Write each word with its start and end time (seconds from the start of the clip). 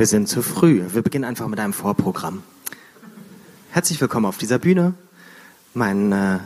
Wir 0.00 0.06
sind 0.06 0.30
zu 0.30 0.40
früh. 0.40 0.82
Wir 0.94 1.02
beginnen 1.02 1.26
einfach 1.26 1.46
mit 1.46 1.60
einem 1.60 1.74
Vorprogramm. 1.74 2.42
Herzlich 3.70 4.00
willkommen 4.00 4.24
auf 4.24 4.38
dieser 4.38 4.58
Bühne. 4.58 4.94
Meine 5.74 6.40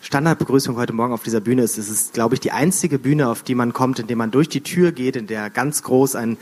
Standardbegrüßung 0.00 0.74
heute 0.74 0.92
Morgen 0.92 1.12
auf 1.12 1.22
dieser 1.22 1.38
Bühne 1.38 1.62
ist, 1.62 1.78
es 1.78 1.88
ist, 1.88 2.14
glaube 2.14 2.34
ich, 2.34 2.40
die 2.40 2.50
einzige 2.50 2.98
Bühne, 2.98 3.28
auf 3.28 3.44
die 3.44 3.54
man 3.54 3.72
kommt, 3.72 4.00
indem 4.00 4.18
man 4.18 4.32
durch 4.32 4.48
die 4.48 4.60
Tür 4.60 4.90
geht, 4.90 5.14
in 5.14 5.28
der 5.28 5.50
ganz 5.50 5.84
groß 5.84 6.16
ein 6.16 6.36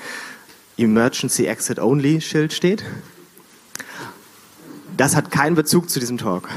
Emergency 0.78 1.44
Exit 1.44 1.78
Only 1.78 2.22
Schild 2.22 2.54
steht. 2.54 2.82
Das 4.96 5.16
hat 5.16 5.30
keinen 5.30 5.56
Bezug 5.56 5.90
zu 5.90 6.00
diesem 6.00 6.16
Talk. 6.16 6.48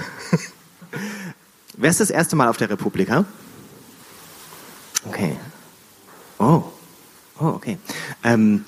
Wer 1.76 1.90
ist 1.90 2.00
das 2.00 2.12
erste 2.12 2.38
Mal 2.38 2.48
auf 2.48 2.56
der 2.56 2.70
Republika? 2.70 3.26
Okay. 5.06 5.36
Oh. 6.40 6.64
Oh, 7.40 7.48
okay. 7.48 7.78
Ähm, 8.24 8.64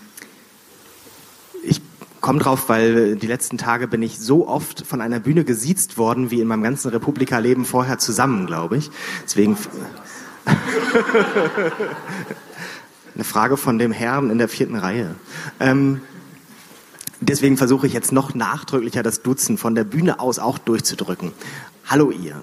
komme 2.21 2.39
drauf, 2.39 2.69
weil 2.69 3.15
die 3.15 3.27
letzten 3.27 3.57
Tage 3.57 3.87
bin 3.87 4.01
ich 4.01 4.19
so 4.19 4.47
oft 4.47 4.85
von 4.85 5.01
einer 5.01 5.19
Bühne 5.19 5.43
gesiezt 5.43 5.97
worden, 5.97 6.31
wie 6.31 6.41
in 6.41 6.47
meinem 6.47 6.63
ganzen 6.63 6.89
Republika-Leben 6.89 7.65
vorher 7.65 7.97
zusammen, 7.97 8.45
glaube 8.45 8.77
ich. 8.77 8.89
Deswegen 9.23 9.57
eine 13.15 13.23
Frage 13.23 13.57
von 13.57 13.77
dem 13.79 13.91
Herrn 13.91 14.29
in 14.29 14.37
der 14.37 14.49
vierten 14.49 14.75
Reihe. 14.75 15.15
Ähm, 15.59 16.01
deswegen 17.21 17.57
versuche 17.57 17.87
ich 17.87 17.93
jetzt 17.93 18.11
noch 18.11 18.33
nachdrücklicher 18.33 19.03
das 19.03 19.21
Duzen 19.21 19.57
von 19.57 19.75
der 19.75 19.83
Bühne 19.83 20.19
aus 20.19 20.39
auch 20.39 20.57
durchzudrücken. 20.57 21.31
Hallo 21.85 22.11
ihr. 22.11 22.41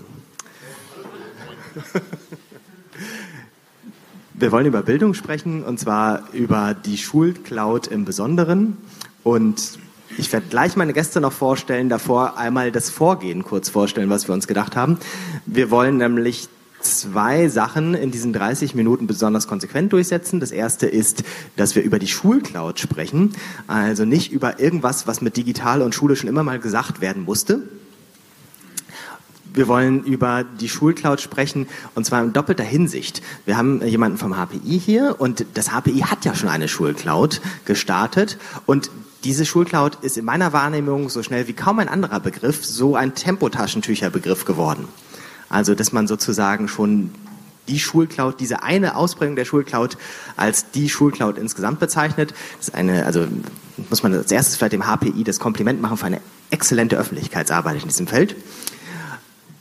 Wir 4.34 4.52
wollen 4.52 4.66
über 4.66 4.82
Bildung 4.82 5.14
sprechen 5.14 5.64
und 5.64 5.80
zwar 5.80 6.30
über 6.34 6.74
die 6.74 6.98
Schulcloud 6.98 7.86
im 7.86 8.04
Besonderen. 8.04 8.76
Und 9.26 9.80
ich 10.18 10.32
werde 10.32 10.46
gleich 10.48 10.76
meine 10.76 10.92
Gäste 10.92 11.20
noch 11.20 11.32
vorstellen, 11.32 11.88
davor 11.88 12.38
einmal 12.38 12.70
das 12.70 12.90
Vorgehen 12.90 13.42
kurz 13.42 13.68
vorstellen, 13.68 14.08
was 14.08 14.28
wir 14.28 14.34
uns 14.34 14.46
gedacht 14.46 14.76
haben. 14.76 14.98
Wir 15.46 15.72
wollen 15.72 15.96
nämlich 15.96 16.48
zwei 16.80 17.48
Sachen 17.48 17.94
in 17.94 18.12
diesen 18.12 18.32
30 18.32 18.76
Minuten 18.76 19.08
besonders 19.08 19.48
konsequent 19.48 19.92
durchsetzen. 19.92 20.38
Das 20.38 20.52
erste 20.52 20.86
ist, 20.86 21.24
dass 21.56 21.74
wir 21.74 21.82
über 21.82 21.98
die 21.98 22.06
Schulcloud 22.06 22.78
sprechen, 22.78 23.32
also 23.66 24.04
nicht 24.04 24.30
über 24.30 24.60
irgendwas, 24.60 25.08
was 25.08 25.20
mit 25.20 25.36
digital 25.36 25.82
und 25.82 25.92
Schule 25.92 26.14
schon 26.14 26.28
immer 26.28 26.44
mal 26.44 26.60
gesagt 26.60 27.00
werden 27.00 27.24
musste, 27.24 27.62
wir 29.56 29.68
wollen 29.68 30.04
über 30.04 30.44
die 30.44 30.68
Schulcloud 30.68 31.20
sprechen 31.20 31.66
und 31.94 32.04
zwar 32.04 32.22
in 32.22 32.34
doppelter 32.34 32.62
Hinsicht. 32.62 33.22
Wir 33.46 33.56
haben 33.56 33.82
jemanden 33.86 34.18
vom 34.18 34.36
HPI 34.36 34.78
hier 34.78 35.16
und 35.18 35.46
das 35.54 35.70
HPI 35.70 36.00
hat 36.00 36.26
ja 36.26 36.34
schon 36.34 36.50
eine 36.50 36.68
Schulcloud 36.68 37.40
gestartet 37.64 38.36
und 38.66 38.90
diese 39.26 39.44
Schulcloud 39.44 39.98
ist 40.02 40.16
in 40.16 40.24
meiner 40.24 40.52
Wahrnehmung 40.52 41.08
so 41.08 41.22
schnell 41.22 41.48
wie 41.48 41.52
kaum 41.52 41.78
ein 41.80 41.88
anderer 41.88 42.20
Begriff 42.20 42.64
so 42.64 42.96
ein 42.96 43.14
Tempotaschentücherbegriff 43.14 44.44
geworden. 44.44 44.88
Also, 45.48 45.74
dass 45.74 45.92
man 45.92 46.06
sozusagen 46.06 46.68
schon 46.68 47.10
die 47.68 47.78
Schulcloud, 47.78 48.40
diese 48.40 48.62
eine 48.62 48.96
Ausprägung 48.96 49.36
der 49.36 49.44
Schulcloud 49.44 49.98
als 50.36 50.70
die 50.70 50.88
Schulcloud 50.88 51.36
insgesamt 51.36 51.80
bezeichnet. 51.80 52.32
Das 52.58 52.68
ist 52.68 52.74
eine, 52.74 53.04
also 53.04 53.26
muss 53.90 54.02
man 54.02 54.14
als 54.14 54.30
erstes 54.30 54.56
vielleicht 54.56 54.72
dem 54.72 54.86
HPI 54.86 55.24
das 55.24 55.40
Kompliment 55.40 55.82
machen 55.82 55.96
für 55.96 56.06
eine 56.06 56.20
exzellente 56.50 56.96
Öffentlichkeitsarbeit 56.96 57.82
in 57.82 57.88
diesem 57.88 58.06
Feld 58.06 58.36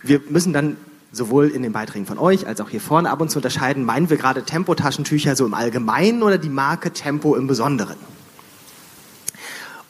wir 0.07 0.21
müssen 0.29 0.53
dann 0.53 0.77
sowohl 1.11 1.49
in 1.49 1.63
den 1.63 1.71
Beiträgen 1.71 2.05
von 2.05 2.17
euch 2.17 2.45
als 2.45 2.61
auch 2.61 2.69
hier 2.69 2.81
vorne 2.81 3.09
ab 3.09 3.21
und 3.21 3.31
zu 3.31 3.39
unterscheiden, 3.39 3.85
meinen 3.85 4.09
wir 4.09 4.17
gerade 4.17 4.43
Tempo-Taschentücher 4.43 5.35
so 5.35 5.45
im 5.45 5.53
Allgemeinen 5.53 6.23
oder 6.23 6.37
die 6.37 6.49
Marke 6.49 6.91
Tempo 6.91 7.35
im 7.35 7.47
Besonderen? 7.47 7.95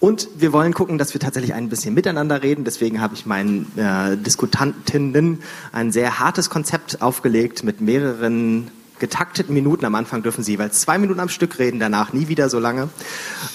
Und 0.05 0.27
wir 0.37 0.53
wollen 0.53 0.75
gucken, 0.75 0.99
dass 0.99 1.15
wir 1.15 1.19
tatsächlich 1.19 1.55
ein 1.55 1.67
bisschen 1.67 1.95
miteinander 1.95 2.43
reden. 2.43 2.63
Deswegen 2.63 3.01
habe 3.01 3.15
ich 3.15 3.25
meinen 3.25 3.75
äh, 3.75 4.15
Diskutantinnen 4.15 5.41
ein 5.71 5.91
sehr 5.91 6.19
hartes 6.19 6.51
Konzept 6.51 7.01
aufgelegt 7.01 7.63
mit 7.63 7.81
mehreren 7.81 8.69
getakteten 8.99 9.55
Minuten. 9.55 9.83
Am 9.83 9.95
Anfang 9.95 10.21
dürfen 10.21 10.43
Sie 10.43 10.51
jeweils 10.51 10.79
zwei 10.81 10.99
Minuten 10.99 11.19
am 11.19 11.29
Stück 11.29 11.57
reden, 11.57 11.79
danach 11.79 12.13
nie 12.13 12.27
wieder 12.27 12.49
so 12.49 12.59
lange, 12.59 12.89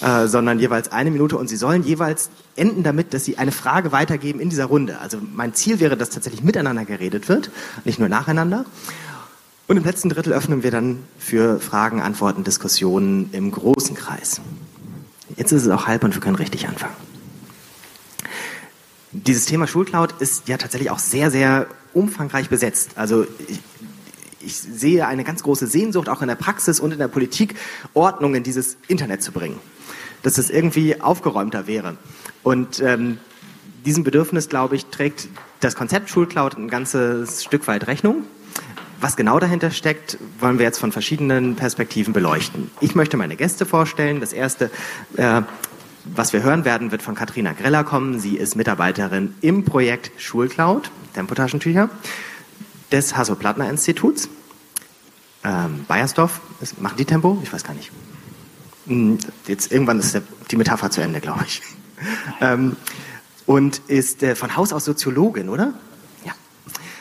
äh, 0.00 0.26
sondern 0.26 0.58
jeweils 0.58 0.90
eine 0.90 1.12
Minute. 1.12 1.38
Und 1.38 1.46
Sie 1.46 1.54
sollen 1.54 1.84
jeweils 1.84 2.30
enden 2.56 2.82
damit, 2.82 3.14
dass 3.14 3.24
Sie 3.24 3.38
eine 3.38 3.52
Frage 3.52 3.92
weitergeben 3.92 4.40
in 4.40 4.50
dieser 4.50 4.64
Runde. 4.64 4.98
Also 4.98 5.18
mein 5.32 5.54
Ziel 5.54 5.78
wäre, 5.78 5.96
dass 5.96 6.10
tatsächlich 6.10 6.42
miteinander 6.42 6.84
geredet 6.84 7.28
wird, 7.28 7.52
nicht 7.84 8.00
nur 8.00 8.08
nacheinander. 8.08 8.64
Und 9.68 9.76
im 9.76 9.84
letzten 9.84 10.08
Drittel 10.08 10.32
öffnen 10.32 10.64
wir 10.64 10.72
dann 10.72 11.04
für 11.16 11.60
Fragen, 11.60 12.00
Antworten, 12.00 12.42
Diskussionen 12.42 13.30
im 13.30 13.52
großen 13.52 13.94
Kreis. 13.94 14.40
Jetzt 15.40 15.52
ist 15.52 15.64
es 15.64 15.70
auch 15.70 15.86
halb 15.86 16.04
und 16.04 16.14
wir 16.14 16.20
können 16.20 16.36
richtig 16.36 16.68
anfangen. 16.68 16.92
Dieses 19.10 19.46
Thema 19.46 19.66
Schulcloud 19.66 20.12
ist 20.20 20.48
ja 20.48 20.58
tatsächlich 20.58 20.90
auch 20.90 20.98
sehr, 20.98 21.30
sehr 21.30 21.66
umfangreich 21.94 22.50
besetzt. 22.50 22.90
Also 22.96 23.26
ich, 23.48 23.58
ich 24.42 24.54
sehe 24.54 25.06
eine 25.06 25.24
ganz 25.24 25.42
große 25.42 25.66
Sehnsucht, 25.66 26.10
auch 26.10 26.20
in 26.20 26.28
der 26.28 26.34
Praxis 26.34 26.78
und 26.78 26.92
in 26.92 26.98
der 26.98 27.08
Politik, 27.08 27.54
Ordnung 27.94 28.34
in 28.34 28.42
dieses 28.42 28.76
Internet 28.86 29.22
zu 29.22 29.32
bringen. 29.32 29.58
Dass 30.22 30.36
es 30.36 30.50
irgendwie 30.50 31.00
aufgeräumter 31.00 31.66
wäre. 31.66 31.96
Und 32.42 32.80
ähm, 32.80 33.16
diesem 33.86 34.04
Bedürfnis, 34.04 34.50
glaube 34.50 34.76
ich, 34.76 34.86
trägt 34.86 35.28
das 35.60 35.74
Konzept 35.74 36.10
Schulcloud 36.10 36.58
ein 36.58 36.68
ganzes 36.68 37.44
Stück 37.44 37.66
weit 37.66 37.86
Rechnung. 37.86 38.24
Was 39.00 39.16
genau 39.16 39.38
dahinter 39.38 39.70
steckt, 39.70 40.18
wollen 40.40 40.58
wir 40.58 40.66
jetzt 40.66 40.78
von 40.78 40.92
verschiedenen 40.92 41.56
Perspektiven 41.56 42.12
beleuchten. 42.12 42.70
Ich 42.80 42.94
möchte 42.94 43.16
meine 43.16 43.34
Gäste 43.34 43.64
vorstellen. 43.64 44.20
Das 44.20 44.34
erste, 44.34 44.70
äh, 45.16 45.40
was 46.04 46.34
wir 46.34 46.42
hören 46.42 46.66
werden, 46.66 46.92
wird 46.92 47.00
von 47.00 47.14
Katharina 47.14 47.52
Greller 47.54 47.82
kommen. 47.82 48.20
Sie 48.20 48.36
ist 48.36 48.56
Mitarbeiterin 48.56 49.34
im 49.40 49.64
Projekt 49.64 50.20
Schulcloud, 50.20 50.90
Tempotaschentücher 51.14 51.88
des 52.92 53.16
Hasso-Plattner-Instituts. 53.16 54.28
Ähm, 55.44 55.86
Bayersdorf, 55.88 56.42
machen 56.78 56.96
die 56.98 57.06
Tempo? 57.06 57.38
Ich 57.42 57.50
weiß 57.50 57.64
gar 57.64 57.72
nicht. 57.72 57.90
Hm, 58.86 59.18
jetzt 59.46 59.72
irgendwann 59.72 59.98
ist 59.98 60.20
die 60.50 60.56
Metapher 60.56 60.90
zu 60.90 61.00
Ende, 61.00 61.20
glaube 61.20 61.44
ich. 61.46 61.62
Ähm, 62.42 62.76
und 63.46 63.78
ist 63.88 64.22
äh, 64.22 64.34
von 64.34 64.56
Haus 64.56 64.72
aus 64.72 64.84
Soziologin, 64.84 65.48
oder? 65.48 65.74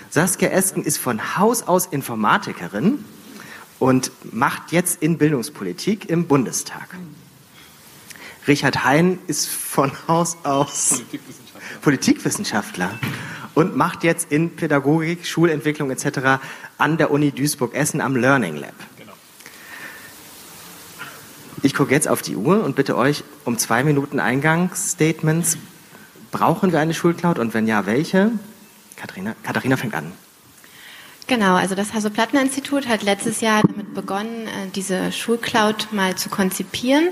Saskia 0.09 0.49
Esken 0.49 0.83
ist 0.83 0.97
von 0.97 1.37
Haus 1.37 1.63
aus 1.63 1.85
Informatikerin 1.85 3.05
und 3.77 4.11
macht 4.33 4.71
jetzt 4.71 5.01
in 5.03 5.17
Bildungspolitik 5.17 6.09
im 6.09 6.27
Bundestag. 6.27 6.95
Richard 8.47 8.83
Hein 8.83 9.19
ist 9.27 9.47
von 9.47 9.91
Haus 10.07 10.37
aus 10.43 11.03
Politikwissenschaftler. 11.81 11.81
Politikwissenschaftler 11.81 12.99
und 13.53 13.75
macht 13.75 14.03
jetzt 14.03 14.31
in 14.31 14.55
Pädagogik, 14.55 15.25
Schulentwicklung 15.25 15.91
etc. 15.91 16.41
an 16.77 16.97
der 16.97 17.11
Uni 17.11 17.31
Duisburg-Essen 17.31 18.01
am 18.01 18.15
Learning 18.15 18.55
Lab. 18.55 18.73
Genau. 18.97 19.13
Ich 21.61 21.73
gucke 21.75 21.93
jetzt 21.93 22.07
auf 22.07 22.21
die 22.21 22.35
Uhr 22.35 22.63
und 22.63 22.75
bitte 22.75 22.97
euch 22.97 23.23
um 23.45 23.57
zwei 23.57 23.83
Minuten 23.83 24.19
Eingangsstatements. 24.19 25.57
Brauchen 26.31 26.71
wir 26.71 26.79
eine 26.79 26.93
Schulcloud 26.93 27.37
und 27.37 27.53
wenn 27.53 27.67
ja, 27.67 27.85
welche? 27.85 28.31
Katharina, 28.99 29.33
Katharina 29.43 29.77
fängt 29.77 29.95
an. 29.95 30.11
Genau, 31.29 31.53
also 31.53 31.75
das 31.75 31.93
Hasso-Plattner-Institut 31.93 32.87
hat 32.87 33.03
letztes 33.03 33.39
Jahr 33.39 33.61
damit 33.61 33.93
begonnen, 33.93 34.47
äh, 34.47 34.67
diese 34.73 35.11
Schulcloud 35.11 35.89
mal 35.91 36.15
zu 36.15 36.27
konzipieren. 36.27 37.09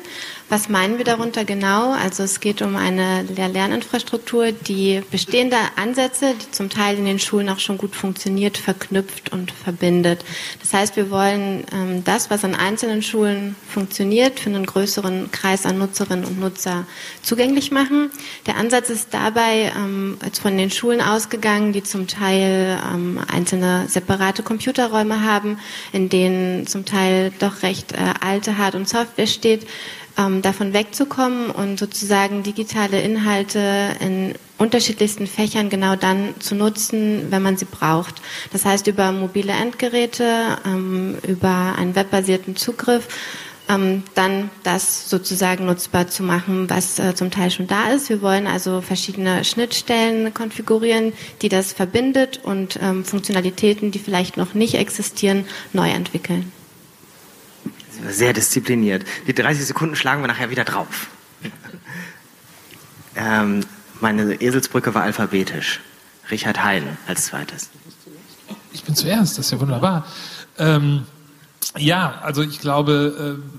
Was 0.50 0.70
meinen 0.70 0.98
wir 0.98 1.06
darunter 1.06 1.46
genau? 1.46 1.92
Also 1.92 2.24
es 2.24 2.40
geht 2.40 2.64
um 2.64 2.78
eine 2.78 3.24
Lehr-Lerninfrastruktur, 3.24 4.54
die 4.54 5.04
bestehende 5.12 5.58
Ansätze, 5.76 6.34
die 6.34 6.50
zum 6.50 6.70
Teil 6.70 6.98
in 6.98 7.06
den 7.06 7.20
Schulen 7.20 7.50
auch 7.50 7.60
schon 7.60 7.78
gut 7.78 7.96
funktioniert, 7.96 8.58
verknüpft 8.58 9.32
und 9.32 9.52
verbindet. 9.52 10.26
Das 10.62 10.74
heißt, 10.74 10.96
wir 10.96 11.12
wollen 11.12 11.66
ähm, 11.72 12.04
das, 12.04 12.32
was 12.32 12.44
an 12.44 12.56
einzelnen 12.56 13.04
Schulen 13.04 13.56
funktioniert, 13.70 14.40
für 14.40 14.50
einen 14.50 14.66
größeren 14.66 15.30
Kreis 15.32 15.66
an 15.68 15.78
Nutzerinnen 15.78 16.26
und 16.26 16.40
Nutzer 16.40 16.88
zugänglich 17.22 17.70
machen. 17.70 18.10
Der 18.48 18.58
Ansatz 18.58 18.90
ist 18.90 19.14
dabei 19.14 19.72
ähm, 19.78 20.18
jetzt 20.26 20.40
von 20.40 20.58
den 20.58 20.72
Schulen 20.72 21.02
ausgegangen, 21.02 21.72
die 21.72 21.84
zum 21.84 22.08
Teil 22.08 22.80
ähm, 22.92 23.20
einzelne 23.28 23.86
separate 23.88 24.07
Computerräume 24.44 25.24
haben, 25.24 25.60
in 25.92 26.10
denen 26.10 26.68
zum 26.68 26.86
Teil 26.86 27.32
doch 27.40 27.64
recht 27.64 27.94
äh, 27.94 27.98
alte 28.22 28.58
Hard- 28.58 28.76
und 28.76 28.88
Software 28.88 29.28
steht, 29.28 29.68
ähm, 30.18 30.42
davon 30.42 30.74
wegzukommen 30.74 31.52
und 31.52 31.78
sozusagen 31.78 32.44
digitale 32.44 33.02
Inhalte 33.02 33.96
in 34.00 34.34
unterschiedlichsten 34.58 35.28
Fächern 35.28 35.70
genau 35.70 35.96
dann 35.96 36.34
zu 36.40 36.56
nutzen, 36.56 37.28
wenn 37.30 37.44
man 37.44 37.58
sie 37.58 37.66
braucht. 37.66 38.16
Das 38.52 38.66
heißt 38.66 38.88
über 38.88 39.12
mobile 39.12 39.54
Endgeräte, 39.54 40.58
ähm, 40.66 41.18
über 41.28 41.76
einen 41.78 41.96
webbasierten 41.96 42.56
Zugriff, 42.56 43.08
ähm, 43.70 44.04
dann 44.16 44.50
das 44.64 45.10
sozusagen 45.10 45.66
nutzbar 45.66 46.08
zu 46.08 46.24
machen, 46.24 46.70
was 46.70 47.00
äh, 47.00 47.16
zum 47.16 47.32
Teil 47.32 47.52
schon 47.52 47.68
da 47.68 47.90
ist. 47.90 48.10
Wir 48.10 48.22
wollen 48.22 48.48
also 48.48 48.82
verschiedene 48.82 49.44
Schnittstellen 49.44 50.34
konfigurieren, 50.34 51.14
die 51.42 51.50
das 51.50 51.74
verbindet 51.74 52.40
und 52.44 52.80
ähm, 52.82 53.04
Funktionalitäten, 53.04 53.92
die 53.92 54.00
vielleicht 54.00 54.38
noch 54.38 54.54
nicht 54.54 54.76
existieren, 54.76 55.46
neu 55.74 55.90
entwickeln. 55.90 56.52
Sehr 58.10 58.34
diszipliniert. 58.34 59.06
Die 59.28 59.34
30 59.34 59.66
Sekunden 59.66 59.96
schlagen 59.96 60.22
wir 60.22 60.28
nachher 60.28 60.50
wieder 60.50 60.64
drauf. 60.64 61.08
ähm, 63.16 63.62
meine 64.00 64.36
Eselsbrücke 64.42 64.94
war 64.94 65.04
alphabetisch. 65.04 65.82
Richard 66.30 66.64
Hein 66.64 66.98
als 67.08 67.26
zweites. 67.26 67.70
Ich 68.74 68.84
bin 68.84 68.96
zuerst, 68.96 69.38
das 69.38 69.48
ist 69.48 69.52
ja 69.52 69.60
wunderbar. 69.60 70.06
Ähm, 70.58 71.06
ja, 71.78 72.20
also 72.22 72.42
ich 72.42 72.60
glaube, 72.60 73.38
äh, 73.40 73.58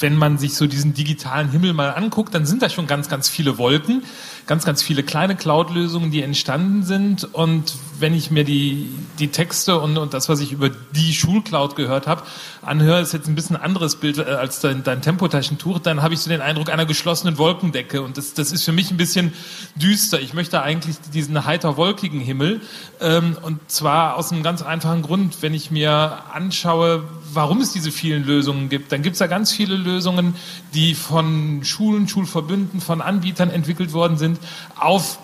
wenn 0.00 0.16
man 0.16 0.38
sich 0.38 0.54
so 0.54 0.66
diesen 0.66 0.94
digitalen 0.94 1.50
Himmel 1.50 1.72
mal 1.72 1.90
anguckt, 1.90 2.34
dann 2.34 2.46
sind 2.46 2.62
da 2.62 2.68
schon 2.68 2.86
ganz, 2.86 3.08
ganz 3.08 3.28
viele 3.28 3.58
Wolken, 3.58 4.02
ganz, 4.46 4.64
ganz 4.64 4.82
viele 4.82 5.02
kleine 5.02 5.36
Cloud-Lösungen, 5.36 6.10
die 6.10 6.22
entstanden 6.22 6.82
sind. 6.82 7.24
Und 7.34 7.74
wenn 7.98 8.14
ich 8.14 8.30
mir 8.30 8.44
die, 8.44 8.88
die 9.18 9.28
Texte 9.28 9.78
und, 9.78 9.98
und 9.98 10.14
das, 10.14 10.28
was 10.28 10.40
ich 10.40 10.52
über 10.52 10.70
die 10.70 11.12
Schulcloud 11.12 11.76
gehört 11.76 12.06
habe, 12.06 12.22
anhöre, 12.62 13.00
ist 13.00 13.12
jetzt 13.12 13.28
ein 13.28 13.34
bisschen 13.34 13.56
anderes 13.56 13.96
Bild 13.96 14.18
äh, 14.18 14.22
als 14.22 14.60
dein, 14.60 14.82
dein 14.82 15.02
Tempotaschentuch, 15.02 15.78
dann 15.78 16.02
habe 16.02 16.14
ich 16.14 16.20
so 16.20 16.30
den 16.30 16.40
Eindruck 16.40 16.70
einer 16.70 16.86
geschlossenen 16.86 17.38
Wolkendecke. 17.38 18.02
Und 18.02 18.16
das, 18.16 18.34
das 18.34 18.52
ist 18.52 18.64
für 18.64 18.72
mich 18.72 18.90
ein 18.90 18.96
bisschen 18.96 19.32
düster. 19.76 20.20
Ich 20.20 20.34
möchte 20.34 20.62
eigentlich 20.62 20.96
diesen 21.12 21.44
heiter 21.44 21.76
wolkigen 21.76 22.20
Himmel. 22.20 22.60
Ähm, 23.00 23.36
und 23.42 23.70
zwar 23.70 24.16
aus 24.16 24.32
einem 24.32 24.42
ganz 24.42 24.62
einfachen 24.62 25.02
Grund, 25.02 25.42
wenn 25.42 25.54
ich 25.54 25.70
mir 25.70 26.24
anschaue, 26.32 27.04
warum 27.34 27.60
es 27.60 27.72
diese 27.72 27.90
vielen 27.90 28.24
Lösungen 28.24 28.68
gibt, 28.68 28.92
dann 28.92 29.02
gibt 29.02 29.14
es 29.14 29.20
ja 29.20 29.26
ganz 29.26 29.52
viele 29.52 29.76
Lösungen, 29.76 30.34
die 30.74 30.94
von 30.94 31.64
Schulen, 31.64 32.08
Schulverbünden, 32.08 32.80
von 32.80 33.00
Anbietern 33.00 33.50
entwickelt 33.50 33.92
worden 33.92 34.18
sind, 34.18 34.38
auf 34.76 35.18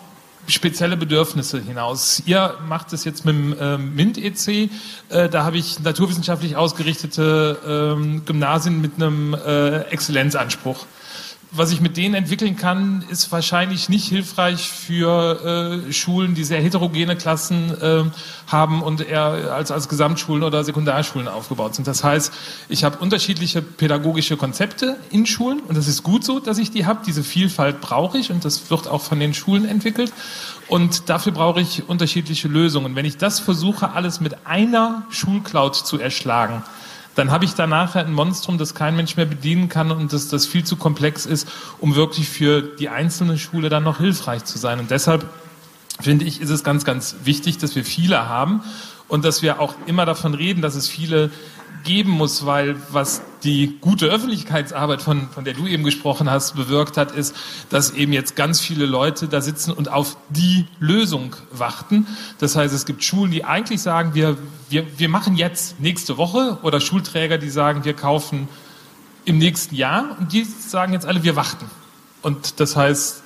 spezielle 0.49 0.97
Bedürfnisse 0.97 1.61
hinaus. 1.61 2.23
Ihr 2.27 2.55
macht 2.69 2.93
es 2.93 3.05
jetzt 3.05 3.25
mit 3.25 3.35
dem 3.35 3.59
äh, 3.59 3.79
MINT-EC. 3.79 4.71
Äh, 5.09 5.29
da 5.29 5.45
habe 5.45 5.59
ich 5.59 5.81
naturwissenschaftlich 5.81 6.57
ausgerichtete 6.57 7.97
äh, 7.97 8.21
Gymnasien 8.21 8.81
mit 8.81 8.95
einem 8.97 9.35
äh, 9.35 9.81
Exzellenzanspruch 9.91 10.87
was 11.53 11.71
ich 11.73 11.81
mit 11.81 11.97
denen 11.97 12.15
entwickeln 12.15 12.57
kann, 12.57 13.05
ist 13.09 13.31
wahrscheinlich 13.33 13.89
nicht 13.89 14.09
hilfreich 14.09 14.69
für 14.69 15.85
äh, 15.89 15.93
Schulen, 15.93 16.35
die 16.35 16.45
sehr 16.45 16.61
heterogene 16.61 17.17
Klassen 17.17 17.71
äh, 17.81 18.05
haben 18.47 18.83
und 18.83 19.01
eher 19.01 19.55
als, 19.55 19.71
als 19.71 19.89
Gesamtschulen 19.89 20.43
oder 20.43 20.65
Sekundarschulen 20.65 21.29
aufgebaut 21.29 21.75
sind. 21.75 21.87
Das 21.87 22.05
heißt, 22.05 22.33
ich 22.69 22.85
habe 22.85 22.99
unterschiedliche 22.99 23.63
pädagogische 23.63 24.37
Konzepte 24.37 24.97
in 25.11 25.27
Schulen 25.27 25.61
und 25.61 25.77
das 25.77 25.89
ist 25.89 26.03
gut 26.03 26.25
so, 26.25 26.41
dass 26.41 26.59
ich 26.59 26.71
die 26.71 26.85
habe. 26.85 27.01
Diese 27.07 27.23
Vielfalt 27.23 27.81
brauche 27.81 28.19
ich 28.19 28.31
und 28.31 28.45
das 28.45 28.71
wird 28.71 28.89
auch 28.89 29.03
von 29.03 29.21
den 29.21 29.33
Schulen 29.33 29.67
entwickelt. 29.67 30.13
Und 30.69 31.09
dafür 31.09 31.33
brauche 31.33 31.61
ich 31.61 31.89
unterschiedliche 31.89 32.49
Lösungen. 32.49 32.97
Wenn 32.97 33.05
ich 33.05 33.19
das 33.19 33.39
versuche, 33.39 33.93
alles 33.93 34.21
mit 34.21 34.47
einer 34.47 35.05
Schulcloud 35.11 35.77
zu 35.77 35.99
erschlagen, 35.99 36.65
dann 37.17 37.31
habe 37.31 37.45
ich 37.45 37.55
danach 37.55 37.97
ein 37.97 38.13
Monstrum, 38.13 38.59
das 38.59 38.75
kein 38.75 38.95
Mensch 38.95 39.17
mehr 39.17 39.27
bedienen 39.27 39.69
kann 39.69 39.91
und 39.91 40.13
das, 40.13 40.29
das 40.29 40.47
viel 40.47 40.65
zu 40.65 40.77
komplex 40.77 41.27
ist, 41.27 41.49
um 41.81 41.97
wirklich 41.97 42.29
für 42.29 42.63
die 42.63 42.91
einzelne 42.91 43.39
Schule 43.39 43.71
dann 43.71 43.83
noch 43.83 43.99
hilfreich 43.99 44.45
zu 44.45 44.59
sein. 44.59 44.79
Und 44.79 44.91
deshalb 44.91 45.27
finde 45.99 46.27
ich, 46.27 46.43
ist 46.43 46.51
es 46.51 46.63
ganz, 46.63 46.85
ganz 46.85 47.17
wichtig, 47.25 47.57
dass 47.57 47.75
wir 47.75 47.85
viele 47.85 48.29
haben 48.29 48.63
und 49.09 49.25
dass 49.25 49.41
wir 49.41 49.61
auch 49.61 49.75
immer 49.87 50.05
davon 50.05 50.35
reden, 50.35 50.61
dass 50.61 50.75
es 50.75 50.89
viele 50.89 51.31
geben 51.87 52.11
muss, 52.11 52.45
weil 52.45 52.77
was 52.91 53.23
die 53.45 53.79
gute 53.81 54.07
Öffentlichkeitsarbeit, 54.07 55.01
von, 55.01 55.31
von 55.31 55.45
der 55.45 55.55
du 55.55 55.67
eben 55.67 55.85
gesprochen 55.85 56.29
hast, 56.29 56.57
bewirkt 56.57 56.97
hat, 56.97 57.13
ist, 57.13 57.35
dass 57.71 57.93
eben 57.93 58.13
jetzt 58.13 58.37
ganz 58.37 58.61
viele 58.61 58.85
Leute 58.85 59.29
da 59.29 59.41
sitzen 59.41 59.73
und 59.73 59.91
auf 59.91 60.19
die 60.29 60.67
Lösung 60.81 61.37
warten. 61.53 62.07
Das 62.39 62.57
heißt, 62.57 62.75
es 62.75 62.85
gibt 62.85 63.05
Schulen, 63.05 63.31
die 63.31 63.45
eigentlich 63.45 63.81
sagen, 63.81 64.15
wir, 64.15 64.37
wir, 64.69 64.99
wir 64.99 65.09
machen 65.09 65.37
jetzt 65.37 65.81
nächste 65.81 66.19
Woche 66.19 66.59
oder 66.63 66.81
Schulträger, 66.81 67.39
die 67.39 67.51
sagen, 67.51 67.85
wir 67.85 67.95
kaufen 67.95 68.49
im 69.25 69.39
nächsten 69.39 69.75
Jahr 69.77 70.17
und 70.19 70.33
die 70.33 70.45
sagen 70.45 70.93
jetzt 70.93 71.07
alle, 71.07 71.23
wir 71.23 71.37
warten. 71.37 71.71
Und 72.23 72.59
das 72.61 72.77
heißt, 72.77 73.23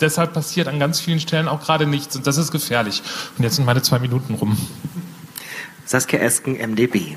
deshalb 0.00 0.34
passiert 0.34 0.68
an 0.68 0.78
ganz 0.78 1.00
vielen 1.00 1.20
Stellen 1.20 1.48
auch 1.48 1.60
gerade 1.60 1.86
nichts 1.86 2.14
und 2.14 2.26
das 2.26 2.36
ist 2.36 2.52
gefährlich. 2.52 3.02
Und 3.38 3.44
jetzt 3.44 3.56
sind 3.56 3.64
meine 3.64 3.82
zwei 3.82 3.98
Minuten 3.98 4.34
rum. 4.34 4.56
Saskia 5.86 6.20
Esken, 6.20 6.54
MDB. 6.54 7.16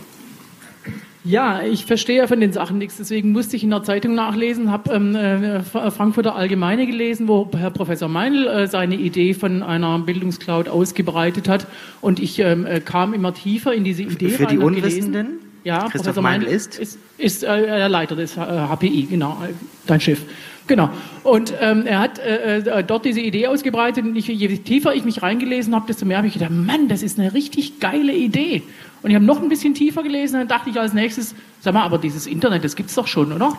Ja, 1.25 1.63
ich 1.63 1.86
verstehe 1.86 2.18
ja 2.18 2.27
von 2.27 2.39
den 2.39 2.54
Sachen 2.54 2.77
nichts, 2.77 2.98
deswegen 2.98 3.31
musste 3.31 3.56
ich 3.56 3.63
in 3.63 3.72
der 3.72 3.81
Zeitung 3.81 4.13
nachlesen, 4.13 4.72
habe 4.72 4.94
ähm, 4.94 5.16
äh, 5.16 5.63
Frankfurter 5.63 6.36
Allgemeine 6.36 6.86
gelesen, 6.86 7.27
wo 7.27 7.50
Herr 7.57 7.72
Professor 7.72 8.07
Meinl 8.07 8.45
äh, 8.45 8.68
seine 8.68 8.95
Idee 8.95 9.33
von 9.33 9.63
einer 9.63 9.98
Bildungscloud 9.98 10.69
ausgebreitet 10.69 11.50
hat 11.50 11.66
und 12.01 12.19
ich 12.19 12.38
ähm, 12.38 12.68
äh, 12.68 12.80
kam 12.80 13.16
immer 13.16 13.33
tiefer 13.33 13.74
in 13.74 13.83
diese 13.83 14.04
Idee. 14.04 14.30
Für 14.30 14.45
die 14.45 14.60
Unwissenden? 14.60 15.39
Ja, 15.63 15.80
Christoph 15.80 16.04
Professor 16.04 16.24
Meinl 16.24 16.44
ist? 16.44 16.77
Ist, 16.77 17.00
ist 17.18 17.44
äh, 17.44 17.66
der 17.66 17.89
Leiter 17.89 18.16
des 18.16 18.36
HPI, 18.38 19.07
genau, 19.10 19.42
dein 19.88 20.00
Chef. 20.00 20.22
Genau. 20.68 20.90
Und 21.24 21.54
ähm, 21.62 21.86
er 21.86 22.00
hat 22.00 22.18
äh, 22.18 22.58
äh, 22.58 22.84
dort 22.84 23.06
diese 23.06 23.22
Idee 23.22 23.48
ausgebreitet 23.48 24.04
und 24.04 24.16
ich, 24.16 24.28
je 24.28 24.48
tiefer 24.58 24.96
ich 24.96 25.06
mich 25.06 25.22
reingelesen 25.22 25.76
habe, 25.76 25.86
desto 25.88 26.06
mehr 26.06 26.18
habe 26.18 26.28
ich 26.28 26.34
gedacht, 26.34 26.52
Mann, 26.52 26.88
das 26.88 27.04
ist 27.04 27.20
eine 27.20 27.34
richtig 27.34 27.80
geile 27.80 28.14
Idee. 28.14 28.64
Und 29.04 29.12
ich 29.12 29.16
habe 29.16 29.26
noch 29.26 29.42
ein 29.42 29.50
bisschen 29.50 29.76
tiefer 29.76 30.02
gelesen, 30.02 30.40
dann 30.40 30.48
dachte 30.48 30.72
ich 30.72 30.80
als 30.80 30.94
nächstes, 30.94 31.36
sag 31.60 31.76
mal, 31.76 31.84
aber 31.84 32.00
dieses 32.00 32.26
Internet, 32.26 32.64
das 32.64 32.76
gibt's 32.76 32.96
doch 32.96 33.06
schon, 33.06 33.32
oder? 33.32 33.56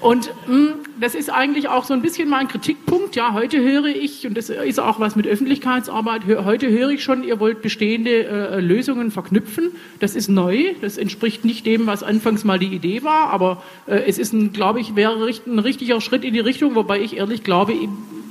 Und 0.00 0.30
mh, 0.46 0.54
hm, 0.54 0.74
das 1.00 1.14
ist 1.14 1.30
eigentlich 1.30 1.68
auch 1.68 1.84
so 1.84 1.94
ein 1.94 2.02
bisschen 2.02 2.28
mein 2.28 2.48
Kritikpunkt. 2.48 3.16
Ja, 3.16 3.32
heute 3.32 3.60
höre 3.60 3.86
ich, 3.86 4.26
und 4.26 4.36
das 4.36 4.50
ist 4.50 4.80
auch 4.80 5.00
was 5.00 5.16
mit 5.16 5.26
Öffentlichkeitsarbeit, 5.26 6.22
heute 6.26 6.70
höre 6.70 6.90
ich 6.90 7.02
schon, 7.02 7.22
ihr 7.22 7.40
wollt 7.40 7.62
bestehende 7.62 8.26
äh, 8.26 8.60
Lösungen 8.60 9.10
verknüpfen. 9.10 9.72
Das 10.00 10.14
ist 10.14 10.28
neu, 10.28 10.74
das 10.80 10.98
entspricht 10.98 11.44
nicht 11.44 11.66
dem, 11.66 11.86
was 11.86 12.02
anfangs 12.02 12.44
mal 12.44 12.58
die 12.58 12.66
Idee 12.66 13.02
war, 13.02 13.30
aber 13.30 13.62
äh, 13.86 14.02
es 14.06 14.18
ist, 14.18 14.34
glaube 14.52 14.80
ich, 14.80 14.96
wäre 14.96 15.14
ein 15.14 15.58
richtiger 15.58 16.00
Schritt 16.00 16.24
in 16.24 16.34
die 16.34 16.40
Richtung, 16.40 16.74
wobei 16.74 17.00
ich 17.00 17.16
ehrlich 17.16 17.42
glaube, 17.42 17.74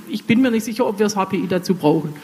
ich 0.08 0.24
bin 0.24 0.40
mir 0.40 0.50
nicht 0.50 0.64
sicher, 0.64 0.86
ob 0.86 0.98
wir 0.98 1.06
das 1.06 1.16
HPI 1.16 1.46
dazu 1.48 1.74
brauchen 1.74 2.14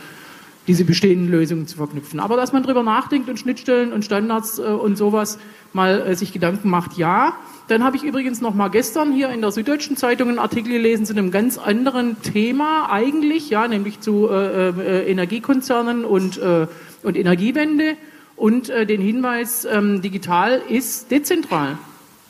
diese 0.67 0.85
bestehenden 0.85 1.31
Lösungen 1.31 1.67
zu 1.67 1.77
verknüpfen. 1.77 2.21
Aber 2.21 2.37
dass 2.37 2.53
man 2.53 2.63
darüber 2.63 2.83
nachdenkt 2.83 3.29
und 3.29 3.39
Schnittstellen 3.39 3.93
und 3.93 4.05
Standards 4.05 4.59
äh, 4.59 4.63
und 4.63 4.97
sowas 4.97 5.39
mal 5.73 6.01
äh, 6.01 6.15
sich 6.15 6.33
Gedanken 6.33 6.71
macht, 6.71 6.97
ja. 6.97 7.35
Dann 7.69 7.83
habe 7.83 7.97
ich 7.97 8.03
übrigens 8.03 8.41
noch 8.41 8.55
mal 8.55 8.69
gestern 8.69 9.13
hier 9.13 9.31
in 9.31 9.41
der 9.41 9.51
Süddeutschen 9.51 9.97
Zeitung 9.97 10.29
einen 10.29 10.39
Artikel 10.39 10.73
gelesen 10.73 11.07
zu 11.07 11.13
einem 11.13 11.31
ganz 11.31 11.59
anderen 11.59 12.21
Thema 12.23 12.91
eigentlich, 12.91 13.51
ja, 13.51 13.69
nämlich 13.69 14.01
zu 14.01 14.29
äh, 14.29 14.69
äh 14.69 15.11
Energiekonzernen 15.11 16.05
und, 16.05 16.39
äh, 16.39 16.67
und 17.03 17.17
Energiewende 17.17 17.97
und 18.37 18.69
äh, 18.69 18.87
den 18.87 19.01
Hinweis, 19.01 19.67
ähm, 19.71 20.03
digital 20.03 20.61
ist 20.69 21.11
dezentral. 21.11 21.79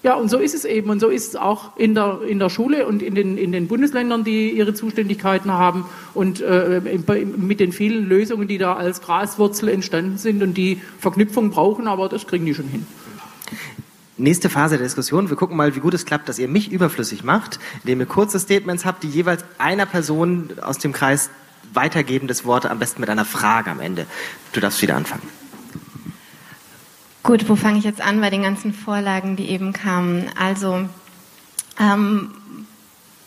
Ja, 0.04 0.16
und 0.16 0.28
so 0.28 0.38
ist 0.38 0.54
es 0.54 0.66
eben. 0.66 0.90
Und 0.90 1.00
so 1.00 1.08
ist 1.08 1.28
es 1.28 1.36
auch 1.36 1.78
in 1.78 1.94
der, 1.94 2.20
in 2.28 2.38
der 2.38 2.50
Schule 2.50 2.86
und 2.86 3.02
in 3.02 3.14
den, 3.14 3.38
in 3.38 3.52
den 3.52 3.68
Bundesländern, 3.68 4.22
die 4.22 4.50
ihre 4.50 4.74
Zuständigkeiten 4.74 5.50
haben 5.50 5.86
und 6.12 6.42
äh, 6.42 6.82
mit 7.38 7.58
den 7.58 7.72
vielen 7.72 8.06
Lösungen, 8.06 8.46
die 8.46 8.58
da 8.58 8.74
als 8.74 9.00
Graswurzel 9.00 9.70
entstanden 9.70 10.18
sind 10.18 10.42
und 10.42 10.54
die 10.58 10.78
Verknüpfung 10.98 11.48
brauchen, 11.50 11.88
aber 11.88 12.10
das 12.10 12.26
kriegen 12.26 12.44
die 12.44 12.54
schon 12.54 12.68
hin. 12.68 12.86
Nächste 14.18 14.50
Phase 14.50 14.76
der 14.76 14.84
Diskussion. 14.84 15.30
Wir 15.30 15.36
gucken 15.36 15.56
mal, 15.56 15.74
wie 15.74 15.80
gut 15.80 15.94
es 15.94 16.04
klappt, 16.04 16.28
dass 16.28 16.38
ihr 16.38 16.48
mich 16.48 16.70
überflüssig 16.70 17.24
macht, 17.24 17.58
indem 17.82 18.00
ihr 18.00 18.06
kurze 18.06 18.38
Statements 18.38 18.84
habt, 18.84 19.04
die 19.04 19.08
jeweils 19.08 19.42
einer 19.56 19.86
Person 19.86 20.50
aus 20.60 20.76
dem 20.76 20.92
Kreis 20.92 21.30
weitergeben, 21.72 22.28
das 22.28 22.44
Wort 22.44 22.66
am 22.66 22.78
besten 22.78 23.00
mit 23.00 23.08
einer 23.08 23.24
Frage 23.24 23.70
am 23.70 23.80
Ende. 23.80 24.04
Du 24.52 24.60
darfst 24.60 24.82
wieder 24.82 24.96
anfangen. 24.96 25.43
Gut, 27.24 27.48
wo 27.48 27.56
fange 27.56 27.78
ich 27.78 27.84
jetzt 27.84 28.02
an 28.02 28.20
bei 28.20 28.28
den 28.28 28.42
ganzen 28.42 28.74
Vorlagen, 28.74 29.34
die 29.34 29.48
eben 29.48 29.72
kamen? 29.72 30.30
Also 30.38 30.86
ähm, 31.80 32.32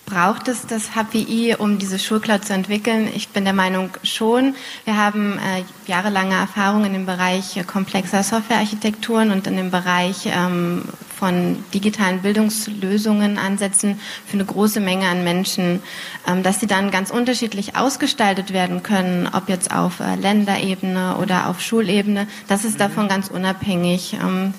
braucht 0.08 0.48
es 0.48 0.66
das 0.66 0.92
HPI, 0.96 1.56
um 1.60 1.78
diese 1.78 2.00
Schulcloud 2.00 2.46
zu 2.46 2.54
entwickeln? 2.54 3.10
Ich 3.14 3.28
bin 3.30 3.44
der 3.44 3.54
Meinung 3.54 3.90
schon. 4.04 4.56
Wir 4.86 4.98
haben 4.98 5.38
äh, 5.38 5.64
jahrelange 5.86 6.34
Erfahrung 6.34 6.86
in 6.86 6.94
dem 6.94 7.06
Bereich 7.06 7.62
komplexer 7.68 8.24
Softwarearchitekturen 8.24 9.32
und 9.32 9.46
in 9.48 9.58
dem 9.58 9.70
Bereich 9.70 10.26
ähm, 10.26 10.86
von 11.18 11.64
digitalen 11.74 12.22
Bildungslösungen 12.22 13.38
ansetzen 13.38 14.00
für 14.26 14.36
eine 14.36 14.46
große 14.46 14.80
Menge 14.80 15.08
an 15.08 15.26
Menschen, 15.26 15.82
ähm, 16.26 16.42
dass 16.42 16.62
sie 16.62 16.68
dann 16.68 16.90
ganz 16.90 17.12
unterschiedlich 17.12 17.76
ausgestaltet 17.76 18.54
werden 18.54 18.84
können, 18.84 19.30
ob 19.32 19.50
jetzt 19.50 19.74
auf 19.74 20.00
äh, 20.00 20.16
Länderebene 20.16 21.18
oder 21.18 21.50
auf 21.50 21.60
Schulebene, 21.60 22.28
das 22.48 22.64
ist 22.64 22.80
davon 22.80 23.10
ganz 23.10 23.28
unabhängig. 23.28 24.14
Ähm, 24.14 24.54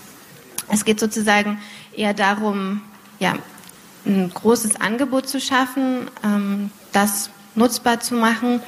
es 0.71 0.85
geht 0.85 1.01
sozusagen 1.01 1.59
eher 1.97 2.13
darum, 2.13 2.83
ja, 3.19 3.33
ein 4.09 4.31
großes 4.33 4.81
Angebot 4.81 5.29
zu 5.29 5.41
schaffen, 5.41 6.11
ähm, 6.25 6.71
das 6.93 7.31
nutzbar 7.55 8.01
zu 8.01 8.15
machen. 8.15 8.61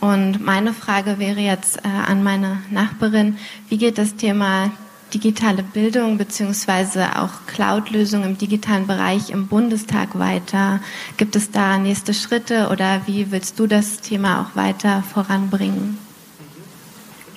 Und 0.00 0.44
meine 0.44 0.72
Frage 0.72 1.18
wäre 1.18 1.40
jetzt 1.40 1.78
äh, 1.78 1.88
an 1.88 2.22
meine 2.22 2.62
Nachbarin, 2.70 3.38
wie 3.68 3.78
geht 3.78 3.98
das 3.98 4.16
Thema 4.16 4.70
digitale 5.12 5.62
Bildung 5.62 6.18
beziehungsweise 6.18 7.16
auch 7.18 7.46
Cloud-Lösungen 7.46 8.30
im 8.30 8.38
digitalen 8.38 8.86
Bereich 8.86 9.30
im 9.30 9.46
Bundestag 9.46 10.18
weiter? 10.18 10.80
Gibt 11.16 11.36
es 11.36 11.50
da 11.50 11.78
nächste 11.78 12.14
Schritte 12.14 12.68
oder 12.70 13.02
wie 13.06 13.30
willst 13.30 13.58
du 13.58 13.66
das 13.66 14.00
Thema 14.00 14.42
auch 14.42 14.56
weiter 14.56 15.02
voranbringen? 15.02 15.98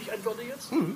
Ich 0.01 0.11
antworte 0.11 0.41
jetzt. 0.43 0.71
Mhm. 0.71 0.95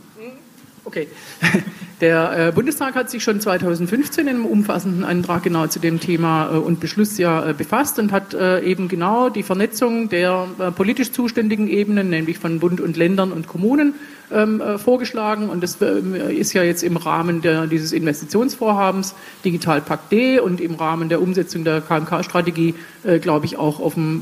Okay. 0.83 1.07
Der 2.01 2.47
äh, 2.47 2.51
Bundestag 2.51 2.95
hat 2.95 3.11
sich 3.11 3.21
schon 3.23 3.39
2015 3.39 4.27
in 4.27 4.35
einem 4.35 4.45
umfassenden 4.47 5.03
Antrag 5.03 5.43
genau 5.43 5.67
zu 5.67 5.77
dem 5.77 5.99
Thema 5.99 6.51
äh, 6.51 6.57
und 6.57 6.79
Beschluss 6.79 7.19
ja 7.19 7.47
äh, 7.47 7.53
befasst 7.53 7.99
und 7.99 8.11
hat 8.11 8.33
äh, 8.33 8.61
eben 8.61 8.87
genau 8.87 9.29
die 9.29 9.43
Vernetzung 9.43 10.09
der 10.09 10.47
äh, 10.57 10.71
politisch 10.71 11.11
zuständigen 11.11 11.67
Ebenen, 11.67 12.09
nämlich 12.09 12.39
von 12.39 12.59
Bund 12.59 12.81
und 12.81 12.97
Ländern 12.97 13.31
und 13.31 13.47
Kommunen, 13.47 13.93
ähm, 14.31 14.61
äh, 14.61 14.79
vorgeschlagen. 14.79 15.47
Und 15.47 15.61
das 15.61 15.75
ist 15.75 16.53
ja 16.53 16.63
jetzt 16.63 16.81
im 16.81 16.97
Rahmen 16.97 17.43
der, 17.43 17.67
dieses 17.67 17.91
Investitionsvorhabens 17.91 19.13
Digitalpakt 19.45 20.11
D 20.11 20.39
und 20.39 20.59
im 20.59 20.73
Rahmen 20.73 21.07
der 21.07 21.21
Umsetzung 21.21 21.63
der 21.63 21.81
KMK-Strategie, 21.81 22.73
glaube 23.21 23.45
ich, 23.45 23.57
auch 23.57 23.79
auf 23.79 23.97
einem, 23.97 24.21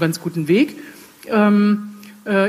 ganz 0.00 0.20
guten 0.20 0.48
Weg. 0.48 0.76
Ähm, 1.26 1.93
äh, 1.93 1.93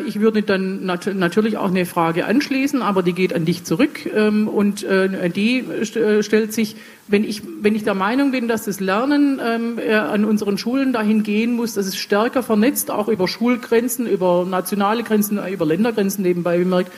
ich 0.05 0.21
würde 0.21 0.41
dann 0.41 0.85
nat 0.85 1.13
natürlich 1.13 1.57
auch 1.57 1.67
eine 1.67 1.85
Frage 1.85 2.25
anschließen, 2.25 2.81
aber 2.81 3.03
die 3.03 3.11
geht 3.11 3.33
an 3.33 3.43
dich 3.43 3.65
zurück 3.65 4.05
ähm, 4.05 4.47
und 4.47 4.83
äh, 4.83 5.29
die 5.29 5.59
äh, 5.59 6.23
stellt 6.23 6.53
sich, 6.53 6.77
wenn 7.09 7.25
ich, 7.25 7.41
wenn 7.61 7.75
ich 7.75 7.83
der 7.83 7.93
Meinung 7.93 8.31
bin, 8.31 8.47
dass 8.47 8.63
das 8.63 8.79
Lernen 8.79 9.41
ähm, 9.45 9.79
an 9.93 10.23
unseren 10.23 10.57
Schulen 10.57 10.93
dahin 10.93 11.23
gehen 11.23 11.53
muss, 11.53 11.73
dass 11.73 11.87
es 11.87 11.97
stärker 11.97 12.41
vernetzt, 12.41 12.89
auch 12.89 13.09
über 13.09 13.27
Schulgrenzen, 13.27 14.07
über 14.07 14.45
nationale 14.49 15.03
Grenzen, 15.03 15.39
über 15.45 15.65
Ländergrenzen 15.65 16.23
nebenbei 16.23 16.57
bemerkt, 16.57 16.91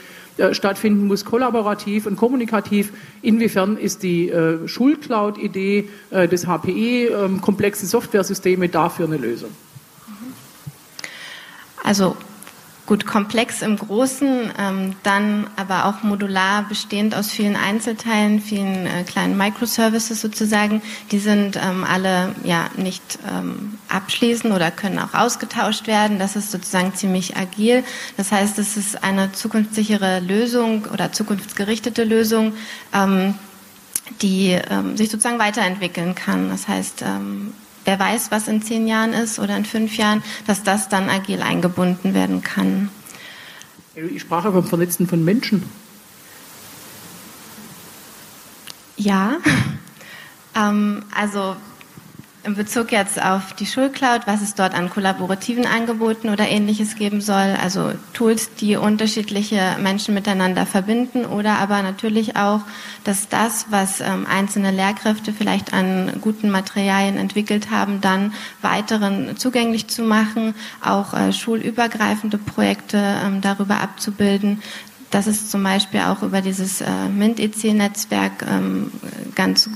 stattfinden 0.52 1.08
muss, 1.08 1.26
kollaborativ 1.26 2.06
und 2.06 2.16
kommunikativ. 2.16 2.94
Inwiefern 3.22 3.78
ist 3.78 4.04
die 4.04 4.30
äh, 4.30 4.68
Schulcloud-Idee 4.68 5.90
äh, 6.12 6.28
des 6.28 6.46
HPI, 6.46 7.08
äh, 7.08 7.30
komplexe 7.42 7.88
Softwaresysteme, 7.88 8.70
dafür 8.70 9.08
eine 9.08 9.18
Lösung? 9.18 9.50
Also 11.84 12.16
Gut, 12.88 13.06
komplex 13.06 13.64
im 13.64 13.76
Großen, 13.76 14.50
ähm, 14.58 14.96
dann 15.04 15.48
aber 15.58 15.88
auch 15.88 16.04
modular, 16.04 16.66
bestehend 16.70 17.16
aus 17.16 17.30
vielen 17.30 17.58
Einzelteilen, 17.58 18.40
vielen 18.40 18.88
äh, 18.88 19.04
kleinen 19.04 19.36
Microservices 19.36 20.22
sozusagen. 20.22 20.82
Die 21.12 21.20
sind 21.20 21.58
ähm, 21.58 21.84
alle 21.84 22.34
ja 22.46 22.70
nicht 22.78 23.20
ähm, 23.30 23.78
abschließend 23.90 24.54
oder 24.54 24.72
können 24.72 25.00
auch 25.00 25.14
ausgetauscht 25.14 25.88
werden. 25.88 26.18
Das 26.18 26.38
ist 26.38 26.50
sozusagen 26.50 26.96
ziemlich 26.96 27.36
agil. 27.36 27.84
Das 28.16 28.32
heißt, 28.32 28.58
es 28.58 28.78
ist 28.78 29.04
eine 29.04 29.34
zukunftssichere 29.34 30.22
Lösung 30.22 30.86
oder 30.86 31.12
zukunftsgerichtete 31.12 32.06
Lösung, 32.06 32.54
ähm, 32.94 33.34
die 34.22 34.52
ähm, 34.52 34.96
sich 34.96 35.10
sozusagen 35.12 35.40
weiterentwickeln 35.40 36.16
kann. 36.16 36.50
Das 36.52 36.70
heißt, 36.70 37.02
ähm, 37.02 37.54
wer 37.88 37.98
weiß, 37.98 38.32
was 38.32 38.50
in 38.50 38.62
zehn 38.62 38.86
Jahren 38.86 39.14
ist 39.14 39.40
oder 39.40 39.56
in 39.56 39.64
fünf 39.64 39.96
Jahren, 39.96 40.22
dass 40.46 40.62
das 40.62 40.90
dann 40.90 41.10
agil 41.10 41.42
eingebunden 41.42 42.14
werden 42.14 42.44
kann. 42.44 42.90
Ich 43.96 44.22
sprach 44.22 44.44
aber 44.44 44.62
vom 44.62 44.68
Vernetzen 44.68 45.08
von 45.08 45.24
Menschen. 45.24 45.64
Ja, 48.98 49.38
ähm, 50.56 51.06
also 51.16 51.56
in 52.44 52.56
Bezug 52.56 52.92
jetzt 52.94 53.22
auf 53.22 53.54
die 53.54 53.66
Schulcloud, 53.66 54.22
was 54.26 54.42
es 54.42 54.56
dort 54.56 54.74
an 54.74 54.90
kollaborativen 54.90 55.66
Angeboten 55.66 56.30
oder 56.30 56.48
ähnliches 56.48 56.96
geben 56.96 57.20
soll, 57.20 57.56
also 57.62 57.92
Tools, 58.14 58.54
die 58.56 58.78
unterschiedliche 58.78 59.76
Menschen 59.82 60.14
miteinander 60.14 60.66
verbinden 60.66 61.26
oder 61.26 61.58
aber 61.60 61.82
natürlich 61.82 62.38
auch, 62.38 62.62
dass 63.04 63.28
das, 63.28 63.68
was 63.70 64.00
ähm, 64.00 64.26
einzelne 64.30 64.72
Lehrkräfte 64.72 65.34
vielleicht 65.34 65.74
an 65.74 66.20
guten 66.22 66.50
Materialien 66.50 67.18
entwickelt 67.18 67.70
haben, 67.70 68.00
dann 68.00 68.34
weiteren 68.62 69.36
zugänglich 69.36 69.88
zu 69.88 70.04
machen, 70.04 70.56
auch 70.82 71.14
äh, 71.14 71.34
schulübergreifende 71.34 72.38
Projekte 72.38 72.98
ähm, 72.98 73.42
darüber 73.42 73.82
abzubilden. 73.82 74.62
Das 75.12 75.28
ist 75.28 75.52
zum 75.52 75.64
Beispiel 75.64 76.02
auch 76.02 76.24
über 76.24 76.42
dieses 76.42 76.82
äh, 76.82 77.10
MINT-EC-Netzwerk 77.10 78.46
ähm, 78.50 78.92
ganz 79.36 79.70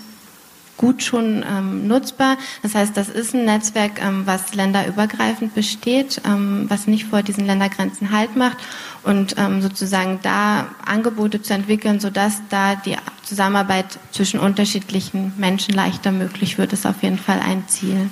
gut 0.82 1.04
schon 1.04 1.46
ähm, 1.48 1.88
nutzbar. 1.88 2.38
Das 2.64 2.74
heißt, 2.74 2.98
das 2.98 3.08
ist 3.08 3.36
ein 3.36 3.46
Netzwerk, 3.46 4.02
ähm, 4.02 4.24
was 4.26 4.56
länderübergreifend 4.56 5.54
besteht, 5.54 6.22
ähm, 6.26 6.66
was 6.68 6.88
nicht 6.88 7.06
vor 7.06 7.22
diesen 7.22 7.46
Ländergrenzen 7.46 8.12
Halt 8.12 8.36
macht 8.36 8.58
und 9.04 9.36
ähm, 9.38 9.62
sozusagen 9.62 10.20
da 10.24 10.70
Angebote 10.84 11.42
zu 11.42 11.54
entwickeln, 11.54 12.00
sodass 12.00 12.42
da 12.50 12.76
die 12.76 12.98
Zusammenarbeit 13.24 14.00
zwischen 14.12 14.40
unterschiedlichen 14.40 15.34
Menschen 15.38 15.76
leichter 15.76 16.12
möglich 16.12 16.58
wird, 16.58 16.74
ist 16.74 16.88
auf 16.88 17.04
jeden 17.04 17.20
Fall 17.20 17.40
ein 17.40 17.68
Ziel. 17.68 18.10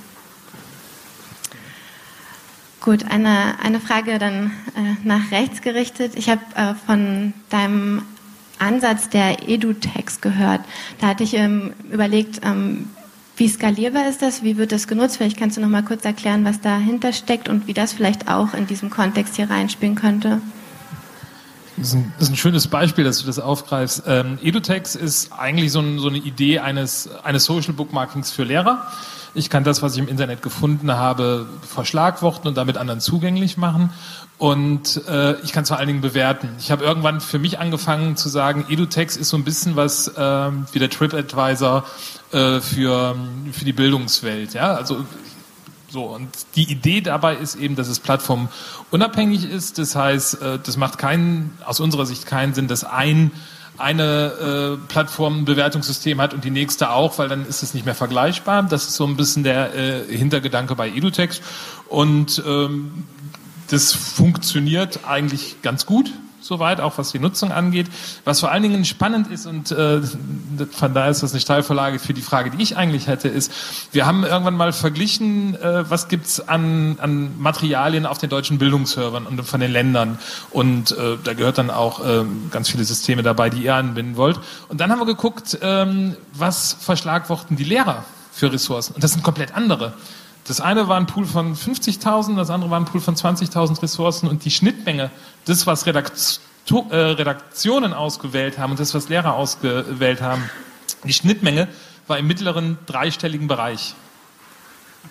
Gut, 2.82 3.04
eine, 3.10 3.56
eine 3.62 3.80
Frage 3.80 4.20
dann 4.20 4.52
äh, 4.76 4.96
nach 5.04 5.32
rechts 5.32 5.62
gerichtet. 5.62 6.14
Ich 6.16 6.30
habe 6.30 6.42
äh, 6.56 6.76
von 6.86 7.34
deinem 7.50 8.04
Ansatz 8.60 9.10
der 9.10 9.48
EduText 9.48 10.22
gehört. 10.22 10.62
Da 11.00 11.08
hatte 11.08 11.24
ich 11.24 11.34
ähm, 11.34 11.74
überlegt, 11.92 12.42
ähm, 12.44 12.88
wie 13.38 13.48
skalierbar 13.48 14.10
ist 14.10 14.22
das? 14.22 14.44
Wie 14.44 14.58
wird 14.58 14.72
das 14.74 14.88
genutzt? 14.88 15.18
Vielleicht 15.18 15.38
kannst 15.38 15.56
du 15.56 15.62
noch 15.62 15.70
mal 15.70 15.84
kurz 15.84 16.04
erklären, 16.04 16.44
was 16.44 16.60
dahinter 16.60 17.14
steckt 17.14 17.48
und 17.48 17.68
wie 17.68 17.74
das 17.74 17.94
vielleicht 17.94 18.30
auch 18.30 18.54
in 18.54 18.68
diesem 18.68 18.90
Kontext 18.90 19.38
hier 19.38 19.50
reinspielen 19.50 19.96
könnte. 19.96 20.42
Das 21.78 21.88
ist, 21.88 21.94
ein, 21.94 22.14
das 22.18 22.28
ist 22.28 22.34
ein 22.34 22.36
schönes 22.36 22.68
Beispiel, 22.68 23.06
dass 23.06 23.22
du 23.22 23.26
das 23.26 23.40
aufgreifst. 23.40 24.04
Ähm, 24.06 24.38
EduText 24.44 24.98
ist 24.98 25.32
eigentlich 25.32 25.72
so, 25.72 25.80
ein, 25.80 26.00
so, 26.00 26.10
eine 26.10 26.18
Idee 26.18 26.60
eines, 26.60 27.10
eines 27.24 27.46
Social 27.46 27.74
Bookmarkings 27.74 28.32
für 28.32 28.44
Lehrer. 28.44 28.86
Ich 29.34 29.50
kann 29.50 29.64
das, 29.64 29.82
was 29.82 29.94
ich 29.94 30.00
im 30.00 30.08
Internet 30.08 30.42
gefunden 30.42 30.92
habe, 30.92 31.46
verschlagworten 31.62 32.48
und 32.48 32.58
damit 32.58 32.78
anderen 32.78 33.00
zugänglich 33.00 33.58
machen. 33.58 33.92
Und 34.38 35.02
äh, 35.08 35.40
ich 35.42 35.52
kann 35.52 35.64
es 35.64 35.70
vor 35.70 35.78
allen 35.78 35.88
Dingen 35.88 36.02
bewerten. 36.02 36.50
Ich 36.60 36.72
habe 36.72 36.84
irgendwann 36.84 37.20
für 37.20 37.40
mich 37.40 37.60
angefangen 37.60 38.16
zu 38.16 38.30
sagen, 38.30 38.66
EduText 38.70 39.18
ist 39.18 39.30
so 39.30 39.38
ein 39.38 39.44
bisschen 39.44 39.76
was 39.76 40.08
äh, 40.08 40.52
wie 40.72 40.80
der 40.80 40.90
TripAdvisor 40.90 41.84
äh, 42.32 42.60
für, 42.62 43.16
für 43.52 43.66
die 43.66 43.74
Bildungswelt. 43.74 44.54
Ja? 44.54 44.76
Also 44.76 45.06
so, 45.92 46.04
und 46.04 46.30
die 46.56 46.72
Idee 46.72 47.02
dabei 47.02 47.36
ist 47.36 47.56
eben, 47.56 47.76
dass 47.76 47.88
es 47.88 48.00
plattformunabhängig 48.00 49.44
ist. 49.44 49.78
Das 49.78 49.96
heißt, 49.96 50.42
äh, 50.42 50.60
das 50.64 50.78
macht 50.78 50.98
keinen, 50.98 51.58
aus 51.66 51.80
unserer 51.80 52.06
Sicht 52.06 52.26
keinen 52.26 52.54
Sinn, 52.54 52.68
dass 52.68 52.84
ein 52.84 53.32
eine 53.80 54.78
äh, 54.82 54.88
Plattform 54.88 55.40
ein 55.40 55.46
Bewertungssystem 55.46 56.20
hat 56.22 56.34
und 56.34 56.44
die 56.44 56.52
nächste 56.52 56.92
auch, 56.92 57.18
weil 57.18 57.30
dann 57.30 57.46
ist 57.46 57.64
es 57.64 57.74
nicht 57.74 57.86
mehr 57.86 57.96
vergleichbar. 57.96 58.64
Das 58.64 58.84
ist 58.84 58.96
so 58.96 59.06
ein 59.06 59.18
bisschen 59.18 59.44
der 59.44 59.74
äh, 59.76 60.18
Hintergedanke 60.18 60.76
bei 60.76 60.90
EduText. 60.90 61.42
Und 61.88 62.44
ähm, 62.46 63.06
das 63.70 63.94
funktioniert 63.94 65.02
eigentlich 65.08 65.62
ganz 65.62 65.86
gut 65.86 66.12
soweit, 66.42 66.80
auch 66.82 66.98
was 66.98 67.12
die 67.12 67.20
Nutzung 67.20 67.52
angeht. 67.52 67.88
Was 68.24 68.40
vor 68.40 68.52
allen 68.52 68.64
Dingen 68.64 68.86
spannend 68.86 69.32
ist, 69.32 69.46
und 69.46 69.72
äh, 69.72 70.02
von 70.72 70.94
daher 70.94 71.12
ist 71.12 71.24
das 71.24 71.32
eine 71.32 71.42
Steilvorlage 71.42 72.00
für 72.00 72.14
die 72.14 72.22
Frage, 72.22 72.52
die 72.52 72.62
ich 72.62 72.78
eigentlich 72.78 73.08
hätte, 73.08 73.28
ist, 73.28 73.52
wir 73.92 74.06
haben 74.06 74.24
irgendwann 74.24 74.56
mal 74.56 74.74
verglichen, 74.74 75.56
äh, 75.56 75.90
was 75.90 76.08
gibt's 76.08 76.40
an, 76.40 76.98
an 77.00 77.40
Materialien 77.40 78.06
auf 78.06 78.18
den 78.18 78.30
deutschen 78.30 78.58
Bildungsservern 78.58 79.26
und 79.26 79.44
von 79.44 79.60
den 79.60 79.72
Ländern. 79.72 80.20
Und 80.52 80.92
äh, 80.92 81.18
da 81.24 81.34
gehört 81.34 81.58
dann 81.58 81.70
auch 81.70 82.06
äh, 82.06 82.24
ganz 82.52 82.70
viele 82.70 82.84
Systeme 82.84 83.24
dabei, 83.24 83.50
die 83.50 83.64
ihr 83.64 83.76
anbinden 83.76 84.16
wollt. 84.16 84.40
Und 84.68 84.82
dann 84.82 84.92
haben 84.92 85.00
wir 85.00 85.06
geguckt, 85.06 85.58
ähm, 85.62 86.16
was 86.34 86.78
verschlagworten 86.80 87.58
die 87.58 87.64
Lehrer 87.64 88.06
für 88.32 88.52
Ressourcen. 88.52 88.96
Und 88.96 89.04
das 89.04 89.12
sind 89.12 89.24
komplett 89.24 89.56
andere. 89.56 89.94
Das 90.50 90.62
eine 90.62 90.88
war 90.88 90.98
ein 90.98 91.06
Pool 91.06 91.28
von 91.28 91.56
50.000, 91.56 92.36
das 92.36 92.50
andere 92.50 92.72
war 92.72 92.80
ein 92.80 92.86
Pool 92.86 93.02
von 93.02 93.16
20.000 93.16 93.84
Ressourcen 93.84 94.28
und 94.28 94.46
die 94.46 94.50
Schnittmenge, 94.50 95.12
das, 95.46 95.68
was 95.68 95.86
äh, 95.86 95.92
Redaktionen 95.92 97.94
ausgewählt 97.94 98.58
haben 98.58 98.72
und 98.72 98.80
das, 98.80 98.96
was 98.96 99.10
Lehrer 99.10 99.36
ausgewählt 99.36 100.24
haben, 100.24 100.50
die 101.04 101.14
Schnittmenge 101.14 101.68
war 102.08 102.18
im 102.18 102.26
mittleren 102.26 102.80
dreistelligen 102.88 103.48
Bereich. 103.48 103.94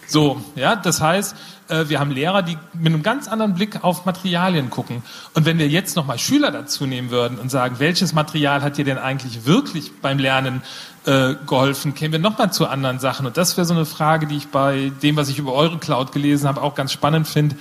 So, 0.07 0.41
ja, 0.55 0.75
das 0.75 1.01
heißt, 1.01 1.37
äh, 1.69 1.89
wir 1.89 2.01
haben 2.01 2.11
Lehrer, 2.11 2.43
die 2.43 2.57
mit 2.73 2.87
einem 2.87 3.03
ganz 3.03 3.29
anderen 3.29 3.55
Blick 3.55 3.85
auf 3.85 4.07
Materialien 4.07 4.71
gucken. 4.71 5.03
Und 5.35 5.45
wenn 5.45 5.59
wir 5.59 5.69
jetzt 5.69 5.97
nochmal 5.97 6.19
Schüler 6.19 6.51
dazu 6.51 6.87
nehmen 6.87 7.11
würden 7.11 7.39
und 7.39 7.51
sagen, 7.51 7.77
welches 7.79 8.15
Material 8.15 8.63
hat 8.63 8.79
dir 8.79 8.85
denn 8.85 8.99
eigentlich 8.99 9.45
wirklich 9.45 9.93
beim 10.01 10.19
Lernen 10.19 10.63
äh, 11.05 11.35
geholfen, 11.47 11.95
kämen 11.95 12.13
wir 12.13 12.19
nochmal 12.19 12.53
zu 12.53 12.67
anderen 12.67 12.99
Sachen. 12.99 13.27
Und 13.27 13.37
das 13.37 13.57
wäre 13.57 13.67
so 13.67 13.75
eine 13.75 13.85
Frage, 13.85 14.27
die 14.27 14.37
ich 14.37 14.49
bei 14.49 14.93
dem, 15.03 15.17
was 15.17 15.29
ich 15.29 15.39
über 15.39 15.53
eure 15.53 15.79
Cloud 15.79 16.13
gelesen 16.13 16.49
habe, 16.49 16.63
auch 16.63 16.75
ganz 16.75 16.93
spannend 16.93 17.29
finde. 17.29 17.57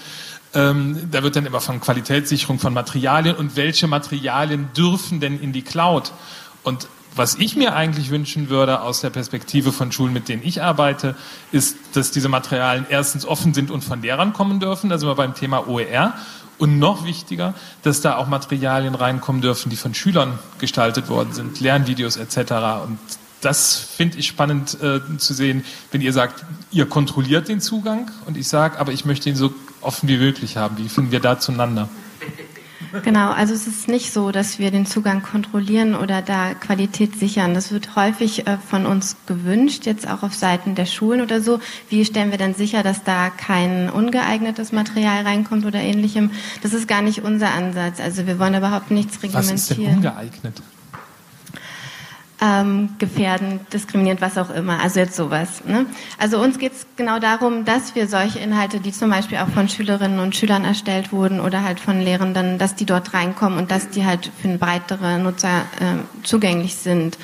Ähm, 0.53 1.09
da 1.11 1.23
wird 1.23 1.35
dann 1.35 1.45
immer 1.45 1.59
von 1.59 1.81
Qualitätssicherung 1.81 2.59
von 2.59 2.73
Materialien 2.73 3.35
und 3.35 3.57
welche 3.57 3.87
Materialien 3.87 4.69
dürfen 4.75 5.19
denn 5.19 5.39
in 5.41 5.51
die 5.51 5.61
Cloud? 5.63 6.13
Und 6.63 6.87
was 7.15 7.35
ich 7.35 7.55
mir 7.55 7.75
eigentlich 7.75 8.09
wünschen 8.09 8.49
würde 8.49 8.81
aus 8.81 9.01
der 9.01 9.09
Perspektive 9.09 9.71
von 9.71 9.91
Schulen, 9.91 10.13
mit 10.13 10.29
denen 10.29 10.43
ich 10.43 10.61
arbeite, 10.61 11.15
ist, 11.51 11.77
dass 11.93 12.11
diese 12.11 12.29
Materialien 12.29 12.85
erstens 12.89 13.25
offen 13.25 13.53
sind 13.53 13.71
und 13.71 13.83
von 13.83 14.01
Lehrern 14.01 14.33
kommen 14.33 14.59
dürfen. 14.59 14.89
Da 14.89 14.97
sind 14.97 15.07
wir 15.07 15.15
beim 15.15 15.33
Thema 15.33 15.67
OER. 15.67 16.13
Und 16.59 16.79
noch 16.79 17.05
wichtiger, 17.05 17.53
dass 17.83 18.01
da 18.01 18.17
auch 18.17 18.27
Materialien 18.27 18.95
reinkommen 18.95 19.41
dürfen, 19.41 19.69
die 19.69 19.75
von 19.75 19.93
Schülern 19.93 20.39
gestaltet 20.57 21.07
worden 21.07 21.31
sind, 21.33 21.59
Lernvideos 21.59 22.17
etc. 22.17 22.37
Und 22.83 22.97
das 23.41 23.75
finde 23.75 24.17
ich 24.17 24.27
spannend 24.27 24.81
äh, 24.81 24.99
zu 25.17 25.33
sehen, 25.35 25.63
wenn 25.91 26.01
ihr 26.01 26.13
sagt, 26.13 26.43
ihr 26.71 26.87
kontrolliert 26.87 27.47
den 27.47 27.61
Zugang 27.61 28.09
und 28.25 28.37
ich 28.37 28.47
sage, 28.47 28.79
aber 28.79 28.91
ich 28.91 29.05
möchte 29.05 29.29
ihn 29.29 29.35
so 29.35 29.53
offen 29.81 30.09
wie 30.09 30.17
möglich 30.17 30.57
haben. 30.57 30.77
Wie 30.79 30.89
finden 30.89 31.11
wir 31.11 31.19
da 31.19 31.39
zueinander? 31.39 31.89
Genau, 33.03 33.31
also 33.31 33.53
es 33.53 33.67
ist 33.67 33.87
nicht 33.87 34.13
so, 34.13 34.31
dass 34.31 34.59
wir 34.59 34.71
den 34.71 34.85
Zugang 34.85 35.21
kontrollieren 35.21 35.95
oder 35.95 36.21
da 36.21 36.53
Qualität 36.53 37.17
sichern. 37.17 37.53
Das 37.53 37.71
wird 37.71 37.95
häufig 37.95 38.47
äh, 38.47 38.57
von 38.57 38.85
uns 38.85 39.15
gewünscht, 39.25 39.85
jetzt 39.85 40.07
auch 40.09 40.23
auf 40.23 40.33
Seiten 40.33 40.75
der 40.75 40.85
Schulen 40.85 41.21
oder 41.21 41.41
so. 41.41 41.59
Wie 41.89 42.03
stellen 42.05 42.31
wir 42.31 42.37
denn 42.37 42.55
sicher, 42.55 42.83
dass 42.83 43.03
da 43.03 43.29
kein 43.29 43.89
ungeeignetes 43.89 44.71
Material 44.71 45.23
reinkommt 45.23 45.65
oder 45.65 45.79
ähnlichem? 45.79 46.31
Das 46.61 46.73
ist 46.73 46.87
gar 46.87 47.01
nicht 47.01 47.23
unser 47.23 47.51
Ansatz. 47.51 47.99
Also 47.99 48.27
wir 48.27 48.39
wollen 48.39 48.55
überhaupt 48.55 48.91
nichts 48.91 49.21
reglementieren. 49.23 49.57
Was 49.57 49.69
ist 49.69 49.77
denn 49.77 49.95
ungeeignet? 49.95 50.61
Ähm, 52.39 52.89
gefährden, 52.99 53.61
diskriminierend, 53.73 54.21
was 54.21 54.37
auch 54.37 54.49
immer. 54.49 54.79
Also 54.79 54.99
jetzt 54.99 55.15
sowas. 55.15 55.63
Ne? 55.65 55.87
Also 56.17 56.39
uns 56.39 56.59
geht 56.59 56.73
es 56.73 56.85
genau 56.95 57.19
darum, 57.19 57.65
dass 57.65 57.95
wir 57.95 58.07
solche 58.07 58.39
Inhalte, 58.39 58.79
die 58.79 58.91
zum 58.91 59.09
Beispiel 59.09 59.39
auch 59.39 59.49
von 59.49 59.67
Schülerinnen 59.69 60.19
und 60.19 60.35
Schülern 60.35 60.63
erstellt 60.63 61.11
wurden 61.11 61.39
oder 61.39 61.63
halt 61.63 61.79
von 61.79 61.99
Lehrenden, 61.99 62.57
dass 62.57 62.75
die 62.75 62.85
dort 62.85 63.13
reinkommen 63.13 63.57
und 63.57 63.71
dass 63.71 63.89
die 63.89 64.05
halt 64.05 64.31
für 64.39 64.49
breitere 64.57 65.17
Nutzer 65.17 65.61
äh, 65.79 66.23
zugänglich 66.23 66.75
sind. 66.75 67.17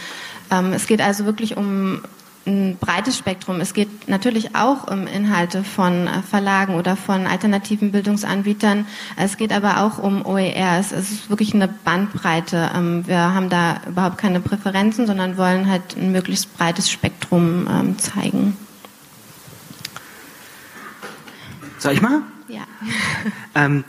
Ähm, 0.52 0.74
es 0.74 0.88
geht 0.88 1.02
also 1.02 1.26
wirklich 1.26 1.58
um 1.58 2.02
ein 2.46 2.78
breites 2.80 3.18
Spektrum. 3.18 3.62
Es 3.62 3.74
geht 3.74 4.08
natürlich 4.08 4.56
auch 4.56 4.92
um 4.92 5.08
Inhalte 5.08 5.64
von 5.64 6.08
äh, 6.08 6.22
Verlagen 6.22 6.76
oder 6.76 6.96
von 6.96 7.26
alternativen 7.26 7.92
Bildungsanbietern. 7.92 8.86
Es 9.16 9.38
geht 9.38 9.54
aber 9.54 9.82
auch 9.82 9.98
um 9.98 10.26
OERs. 10.26 10.92
Es 10.92 11.12
ist 11.12 11.30
wirklich 11.30 11.54
eine 11.54 11.68
Bandbreite. 11.68 12.72
Ähm, 12.76 13.08
wir 13.08 13.34
haben 13.34 13.50
da 13.50 13.82
überhaupt 13.88 14.18
keine 14.18 14.42
Präferenzen, 14.42 15.08
sondern 15.08 15.38
wollen 15.38 15.70
halt 15.70 15.96
ein 15.96 16.12
möglichst 16.12 16.58
breites 16.58 16.92
Spektrum 16.92 17.68
ähm, 17.70 17.98
zeigen. 17.98 18.58
Soll 21.80 21.94
ich 21.94 22.02
mal? 22.02 22.22
Ja. 22.48 22.64
ähm, 23.56 23.84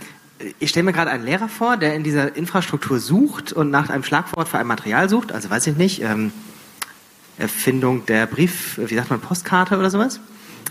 ich 0.59 0.71
stelle 0.71 0.85
mir 0.85 0.93
gerade 0.93 1.11
einen 1.11 1.25
Lehrer 1.25 1.49
vor, 1.49 1.77
der 1.77 1.95
in 1.95 2.05
dieser 2.05 2.37
Infrastruktur 2.37 2.99
sucht 3.01 3.53
und 3.53 3.71
nach 3.71 3.89
einem 3.89 4.05
Schlagwort 4.05 4.49
für 4.49 4.59
ein 4.59 4.67
Material 4.67 5.09
sucht. 5.09 5.33
Also 5.33 5.51
weiß 5.51 5.67
ich 5.69 5.77
nicht. 5.77 6.03
Ähm, 6.03 6.33
Erfindung 7.39 8.07
der 8.07 8.27
Brief, 8.27 8.79
wie 8.79 8.95
sagt 8.95 9.11
man, 9.11 9.21
Postkarte 9.21 9.79
oder 9.79 9.91
sowas. 9.91 10.21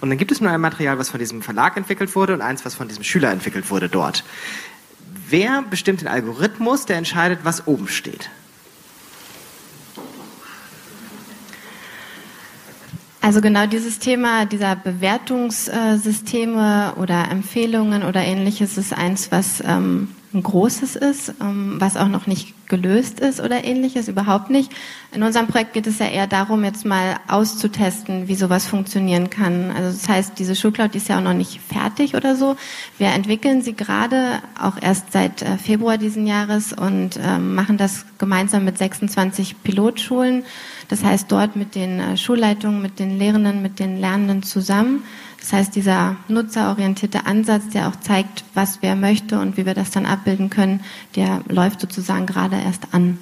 Und 0.02 0.10
dann 0.10 0.18
gibt 0.18 0.32
es 0.32 0.42
nur 0.42 0.52
ein 0.52 0.62
Material, 0.62 0.98
was 0.98 1.10
von 1.10 1.20
diesem 1.20 1.42
Verlag 1.42 1.78
entwickelt 1.78 2.16
wurde 2.16 2.34
und 2.34 2.42
eins, 2.42 2.66
was 2.66 2.76
von 2.76 2.88
diesem 2.88 3.04
Schüler 3.04 3.32
entwickelt 3.32 3.70
wurde 3.70 3.90
dort. 3.90 4.24
Wer 5.30 5.64
bestimmt 5.70 6.02
den 6.02 6.08
Algorithmus, 6.08 6.86
der 6.86 6.98
entscheidet, 6.98 7.40
was 7.44 7.68
oben 7.68 7.88
steht? 7.88 8.30
Also 13.22 13.40
genau 13.40 13.66
dieses 13.66 14.00
Thema 14.00 14.46
dieser 14.46 14.76
Bewertungssysteme 14.76 16.96
oder 16.98 17.32
Empfehlungen 17.32 18.04
oder 18.04 18.22
ähnliches 18.22 18.78
ist 18.78 18.92
eins, 18.92 19.32
was 19.32 19.64
ähm, 19.66 20.10
ein 20.34 20.44
großes 20.44 20.96
ist, 20.96 21.34
ähm, 21.42 21.76
was 21.80 21.98
auch 21.98 22.08
noch 22.08 22.28
nicht 22.28 22.54
gelöst 22.68 23.20
ist 23.20 23.40
oder 23.40 23.64
ähnliches, 23.64 24.08
überhaupt 24.08 24.50
nicht. 24.50 24.72
In 25.12 25.22
unserem 25.22 25.48
Projekt 25.48 25.74
geht 25.74 25.86
es 25.86 26.00
ja 26.00 26.08
eher 26.08 26.28
darum, 26.28 26.64
jetzt 26.64 26.86
mal 26.86 27.18
auszutesten, 27.28 28.28
wie 28.28 28.36
sowas 28.36 28.66
funktionieren 28.66 29.30
kann. 29.30 29.70
Also 29.72 29.92
das 29.96 30.10
heißt, 30.10 30.40
diese 30.40 30.56
Schulcloud 30.56 30.96
ist 30.96 31.08
ja 31.08 31.18
auch 31.18 31.24
noch 31.24 31.34
nicht 31.34 31.62
fertig 31.62 32.16
oder 32.16 32.36
so. 32.36 32.56
Wir 32.98 33.08
entwickeln 33.08 33.62
sie 33.62 33.74
gerade 33.74 34.42
auch 34.60 34.82
erst 34.82 35.12
seit 35.12 35.42
äh, 35.42 35.58
Februar 35.58 35.98
diesen 35.98 36.26
Jahres 36.26 36.74
und 36.74 37.20
ähm, 37.22 37.54
machen 37.54 37.78
das 37.78 38.06
gemeinsam 38.18 38.66
mit 38.66 38.78
26 38.78 39.62
Pilotschulen. 39.64 40.44
Das 40.88 41.04
heißt, 41.04 41.32
dort 41.32 41.56
mit 41.56 41.76
den 41.76 42.00
äh, 42.00 42.18
Schulleitungen, 42.18 42.82
mit 42.82 42.98
den 42.98 43.20
Lehrenden, 43.20 43.62
mit 43.62 43.80
den 43.80 44.00
Lernenden 44.00 44.42
zusammen 44.42 45.04
das 45.44 45.52
heißt, 45.52 45.76
dieser 45.76 46.16
nutzerorientierte 46.30 47.26
Ansatz, 47.26 47.64
der 47.74 47.90
auch 47.90 47.98
zeigt, 47.98 48.46
was 48.54 48.78
wer 48.80 48.96
möchte 48.96 49.40
und 49.40 49.58
wie 49.58 49.66
wir 49.66 49.74
das 49.74 49.92
dann 49.92 50.06
abbilden 50.06 50.50
können, 50.50 50.80
der 51.18 51.42
läuft 51.50 51.82
sozusagen 51.82 52.26
gerade 52.26 52.56
erst 52.56 52.94
an. 52.94 53.18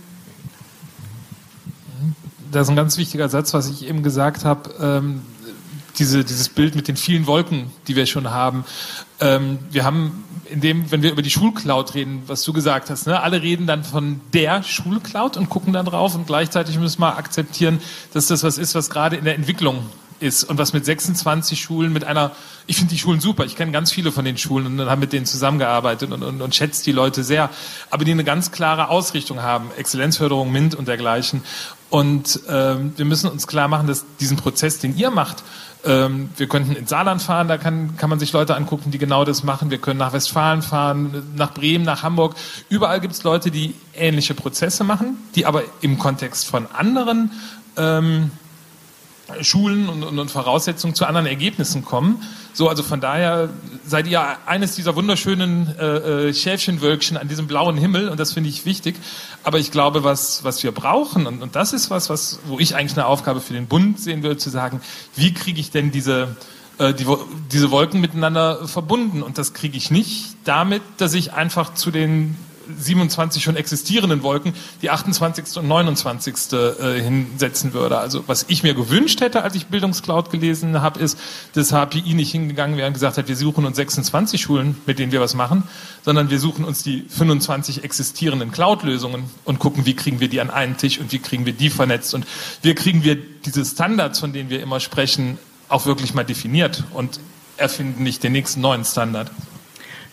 Das 2.52 2.68
ist 2.68 2.70
ein 2.70 2.76
ganz 2.76 3.00
wichtiger 3.00 3.28
Satz, 3.28 3.56
was 3.56 3.72
ich 3.72 3.88
eben 3.88 4.04
gesagt 4.04 4.46
habe. 4.46 4.70
Ähm, 4.80 5.22
diese, 5.98 6.24
dieses 6.24 6.50
Bild 6.50 6.76
mit 6.76 6.88
den 6.88 6.96
vielen 6.96 7.26
Wolken, 7.26 7.72
die 7.88 7.96
wir 7.96 8.06
schon 8.06 8.30
haben. 8.30 8.66
Ähm, 9.20 9.58
wir 9.72 9.84
haben 9.84 10.24
in 10.46 10.62
dem, 10.62 10.92
wenn 10.92 11.02
wir 11.02 11.12
über 11.12 11.24
die 11.24 11.32
Schulcloud 11.32 11.96
reden, 11.96 12.22
was 12.28 12.44
du 12.44 12.54
gesagt 12.54 12.92
hast, 12.92 13.08
ne, 13.08 13.20
alle 13.20 13.42
reden 13.42 13.66
dann 13.66 13.84
von 13.84 14.22
der 14.32 14.62
Schulcloud 14.62 15.38
und 15.38 15.50
gucken 15.50 15.74
dann 15.74 15.88
drauf 15.88 16.14
und 16.14 16.28
gleichzeitig 16.28 16.78
müssen 16.78 17.02
wir 17.02 17.18
akzeptieren, 17.18 17.80
dass 18.14 18.28
das 18.28 18.44
was 18.44 18.60
ist, 18.60 18.76
was 18.76 18.92
gerade 18.92 19.16
in 19.16 19.26
der 19.26 19.34
Entwicklung 19.34 19.90
ist 20.22 20.44
und 20.44 20.58
was 20.58 20.74
mit 20.74 20.86
26 20.86 21.62
Schulen, 21.62 21.92
mit 21.94 22.04
einer, 22.04 22.32
ich 22.68 22.78
finde 22.78 22.94
die 22.94 23.00
Schulen 23.00 23.20
super, 23.20 23.46
ich 23.46 23.56
kenne 23.56 23.72
ganz 23.72 23.92
viele 23.92 24.12
von 24.12 24.26
den 24.26 24.38
Schulen 24.38 24.80
und 24.80 24.90
habe 24.90 25.02
mit 25.02 25.14
denen 25.14 25.26
zusammengearbeitet 25.26 26.12
und, 26.12 26.24
und, 26.24 26.42
und 26.42 26.56
schätze 26.56 26.84
die 26.84 26.92
Leute 26.92 27.24
sehr, 27.24 27.50
aber 27.90 28.06
die 28.06 28.12
eine 28.12 28.24
ganz 28.24 28.52
klare 28.52 28.90
Ausrichtung 28.90 29.42
haben, 29.42 29.72
Exzellenzförderung, 29.78 30.52
MINT 30.52 30.76
und 30.76 30.88
dergleichen. 30.88 31.44
Und 31.90 32.40
ähm, 32.48 32.94
wir 32.96 33.04
müssen 33.04 33.30
uns 33.30 33.48
klar 33.48 33.68
machen, 33.68 33.88
dass 33.88 34.06
diesen 34.20 34.38
Prozess, 34.38 34.80
den 34.80 34.96
ihr 34.96 35.12
macht, 35.12 35.44
ähm, 35.84 36.30
wir 36.38 36.48
könnten 36.48 36.76
ins 36.76 36.90
Saarland 36.90 37.22
fahren, 37.22 37.48
da 37.48 37.58
kann, 37.58 37.98
kann 37.98 38.10
man 38.10 38.20
sich 38.20 38.32
Leute 38.32 38.56
angucken, 38.56 38.92
die 38.92 38.98
genau 38.98 39.26
das 39.26 39.44
machen. 39.44 39.72
Wir 39.72 39.80
können 39.80 40.00
nach 40.00 40.14
Westfalen 40.14 40.62
fahren, 40.62 41.34
nach 41.36 41.54
Bremen, 41.54 41.84
nach 41.84 42.04
Hamburg. 42.04 42.36
Überall 42.70 43.02
gibt 43.02 43.14
es 43.14 43.24
Leute, 43.24 43.52
die 43.52 43.74
ähnliche 43.96 44.34
Prozesse 44.34 44.84
machen, 44.84 45.18
die 45.36 45.46
aber 45.46 45.64
im 45.82 45.98
Kontext 45.98 46.48
von 46.48 46.68
anderen 46.68 47.32
ähm, 47.78 48.32
Schulen 49.42 49.90
und, 49.90 50.04
und, 50.04 50.20
und, 50.20 50.32
Voraussetzungen 50.32 50.96
zu 50.96 51.06
anderen 51.06 51.28
Ergebnissen 51.28 51.84
kommen. 51.84 52.22
So, 52.54 52.70
also 52.70 52.84
von 52.84 53.00
daher 53.00 53.50
seid 53.86 54.08
ihr 54.08 54.22
eines 54.46 54.76
dieser 54.76 54.96
wunderschönen 54.96 55.76
äh, 55.80 56.30
äh, 56.30 56.34
Schäfchenwölkchen 56.34 57.18
an 57.18 57.28
diesem 57.28 57.48
blauen 57.48 57.78
Himmel 57.78 58.10
und 58.10 58.20
das 58.20 58.34
finde 58.34 58.50
ich 58.50 58.66
wichtig. 58.66 58.96
Aber 59.44 59.60
ich 59.60 59.72
glaube, 59.72 60.04
was, 60.04 60.44
was 60.44 60.62
wir 60.64 60.72
brauchen, 60.72 61.28
und, 61.28 61.42
und 61.42 61.56
das 61.56 61.74
ist 61.74 61.90
was, 61.90 62.10
was, 62.10 62.40
wo 62.46 62.60
ich 62.60 62.76
eigentlich 62.76 62.98
eine 62.98 63.06
Aufgabe 63.06 63.42
für 63.42 63.54
den 63.54 63.68
Bund 63.68 64.00
sehen 64.00 64.24
würde, 64.24 64.38
zu 64.38 64.50
sagen, 64.50 64.82
wie 65.16 65.34
kriege 65.34 65.60
ich 65.60 65.72
denn 65.72 65.92
diese, 65.92 66.36
äh, 66.78 66.94
die, 66.94 67.06
diese 67.52 67.72
Wolken 67.72 68.02
miteinander 68.02 68.68
verbunden? 68.68 69.24
Und 69.24 69.38
das 69.38 69.54
kriege 69.54 69.78
ich 69.78 69.92
nicht 69.92 70.36
damit, 70.44 70.82
dass 70.98 71.14
ich 71.14 71.34
einfach 71.34 71.74
zu 71.74 71.92
den 71.92 72.36
27 72.78 73.44
schon 73.44 73.56
existierenden 73.56 74.24
Wolken 74.24 74.54
die 74.82 74.90
28. 74.90 75.58
und 75.58 75.68
29. 75.68 76.36
Äh, 76.54 77.02
hinsetzen 77.02 77.74
würde. 77.74 77.98
Also 77.98 78.24
was 78.28 78.46
ich 78.48 78.64
mir 78.64 78.74
gewünscht 78.74 79.22
hätte, 79.22 79.44
als 79.44 79.56
ich 79.56 79.68
Bildungscloud 79.68 80.30
gelesen 80.32 80.82
habe, 80.82 81.00
ist, 81.00 81.18
dass 81.54 81.72
HPI 81.72 82.14
nicht 82.14 82.32
hingegangen 82.32 82.78
wäre 82.78 82.88
und 82.88 82.94
gesagt 82.94 83.18
hat, 83.18 83.28
wir 83.28 83.36
suchen 83.36 83.66
uns 83.66 83.76
26 83.76 84.42
Schulen, 84.42 84.78
mit 84.86 85.00
denen 85.00 85.12
wir 85.12 85.22
was 85.22 85.36
machen, 85.36 85.64
sondern 86.04 86.30
wir 86.30 86.40
suchen 86.40 86.66
uns 86.66 86.84
die 86.84 87.06
25 87.10 87.84
existierenden 87.84 88.52
Cloud-Lösungen 88.52 89.26
und 89.46 89.60
gucken, 89.60 89.86
wie 89.86 89.96
kriegen 89.96 90.20
wir 90.20 90.28
die 90.28 90.42
an 90.42 90.50
einen 90.50 90.78
Tisch 90.78 91.00
und 91.00 91.12
wie 91.12 91.20
kriegen 91.20 91.46
wir 91.46 91.54
die 91.54 91.70
vernetzt 91.70 92.14
und 92.14 92.26
wie 92.62 92.74
kriegen 92.74 93.04
wir 93.04 93.16
diese 93.16 93.66
Standards, 93.66 94.20
von 94.20 94.34
denen 94.34 94.50
wir 94.50 94.62
immer 94.62 94.80
sprechen, 94.80 95.38
auch 95.70 95.86
wirklich 95.86 96.14
mal 96.14 96.24
definiert 96.24 96.84
und 96.94 97.20
erfinden 97.58 98.04
nicht 98.04 98.24
den 98.24 98.32
nächsten 98.34 98.62
neuen 98.62 98.86
Standard. 98.86 99.32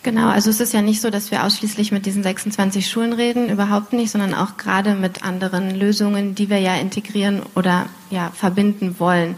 Genau, 0.04 0.28
also 0.28 0.48
es 0.48 0.60
ist 0.60 0.72
ja 0.72 0.80
nicht 0.80 1.00
so, 1.00 1.10
dass 1.10 1.30
wir 1.30 1.44
ausschließlich 1.44 1.90
mit 1.90 2.06
diesen 2.06 2.22
26 2.22 2.88
Schulen 2.88 3.12
reden, 3.12 3.48
überhaupt 3.48 3.92
nicht, 3.92 4.10
sondern 4.10 4.32
auch 4.32 4.56
gerade 4.56 4.94
mit 4.94 5.24
anderen 5.24 5.74
Lösungen, 5.74 6.34
die 6.36 6.48
wir 6.48 6.58
ja 6.58 6.76
integrieren 6.76 7.42
oder 7.56 7.86
ja 8.10 8.30
verbinden 8.34 8.96
wollen. 8.98 9.36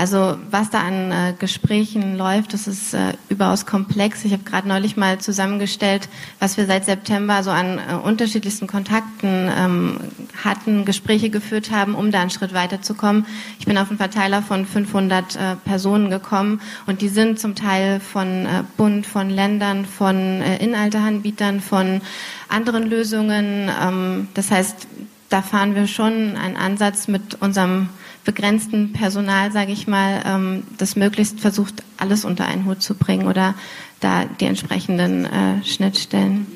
Also 0.00 0.38
was 0.50 0.70
da 0.70 0.80
an 0.80 1.12
äh, 1.12 1.34
Gesprächen 1.38 2.16
läuft, 2.16 2.54
das 2.54 2.66
ist 2.66 2.94
äh, 2.94 3.12
überaus 3.28 3.66
komplex. 3.66 4.24
Ich 4.24 4.32
habe 4.32 4.44
gerade 4.44 4.66
neulich 4.66 4.96
mal 4.96 5.18
zusammengestellt, 5.18 6.08
was 6.38 6.56
wir 6.56 6.64
seit 6.64 6.86
September 6.86 7.42
so 7.42 7.50
an 7.50 7.78
äh, 7.78 7.96
unterschiedlichsten 8.02 8.66
Kontakten 8.66 9.50
ähm, 9.54 10.00
hatten, 10.42 10.86
Gespräche 10.86 11.28
geführt 11.28 11.70
haben, 11.70 11.94
um 11.94 12.12
da 12.12 12.22
einen 12.22 12.30
Schritt 12.30 12.54
weiterzukommen. 12.54 13.26
Ich 13.58 13.66
bin 13.66 13.76
auf 13.76 13.90
einen 13.90 13.98
Verteiler 13.98 14.40
von 14.40 14.64
500 14.64 15.36
äh, 15.36 15.56
Personen 15.66 16.08
gekommen 16.08 16.62
und 16.86 17.02
die 17.02 17.10
sind 17.10 17.38
zum 17.38 17.54
Teil 17.54 18.00
von 18.00 18.46
äh, 18.46 18.64
Bund, 18.78 19.06
von 19.06 19.28
Ländern, 19.28 19.84
von 19.84 20.16
äh, 20.16 20.64
Inhalteanbietern, 20.64 21.60
von 21.60 22.00
anderen 22.48 22.88
Lösungen. 22.88 23.70
Ähm, 23.78 24.28
das 24.32 24.50
heißt, 24.50 24.86
da 25.28 25.42
fahren 25.42 25.74
wir 25.74 25.86
schon 25.86 26.38
einen 26.38 26.56
Ansatz 26.56 27.06
mit 27.06 27.42
unserem 27.42 27.90
begrenzten 28.30 28.92
Personal, 28.92 29.50
sage 29.50 29.72
ich 29.72 29.88
mal, 29.88 30.22
ähm, 30.24 30.62
das 30.78 30.94
möglichst 30.94 31.40
versucht, 31.40 31.82
alles 31.96 32.24
unter 32.24 32.44
einen 32.44 32.64
Hut 32.64 32.80
zu 32.80 32.94
bringen 32.94 33.26
oder 33.26 33.56
da 33.98 34.24
die 34.24 34.44
entsprechenden 34.44 35.24
äh, 35.24 35.64
Schnittstellen. 35.64 36.46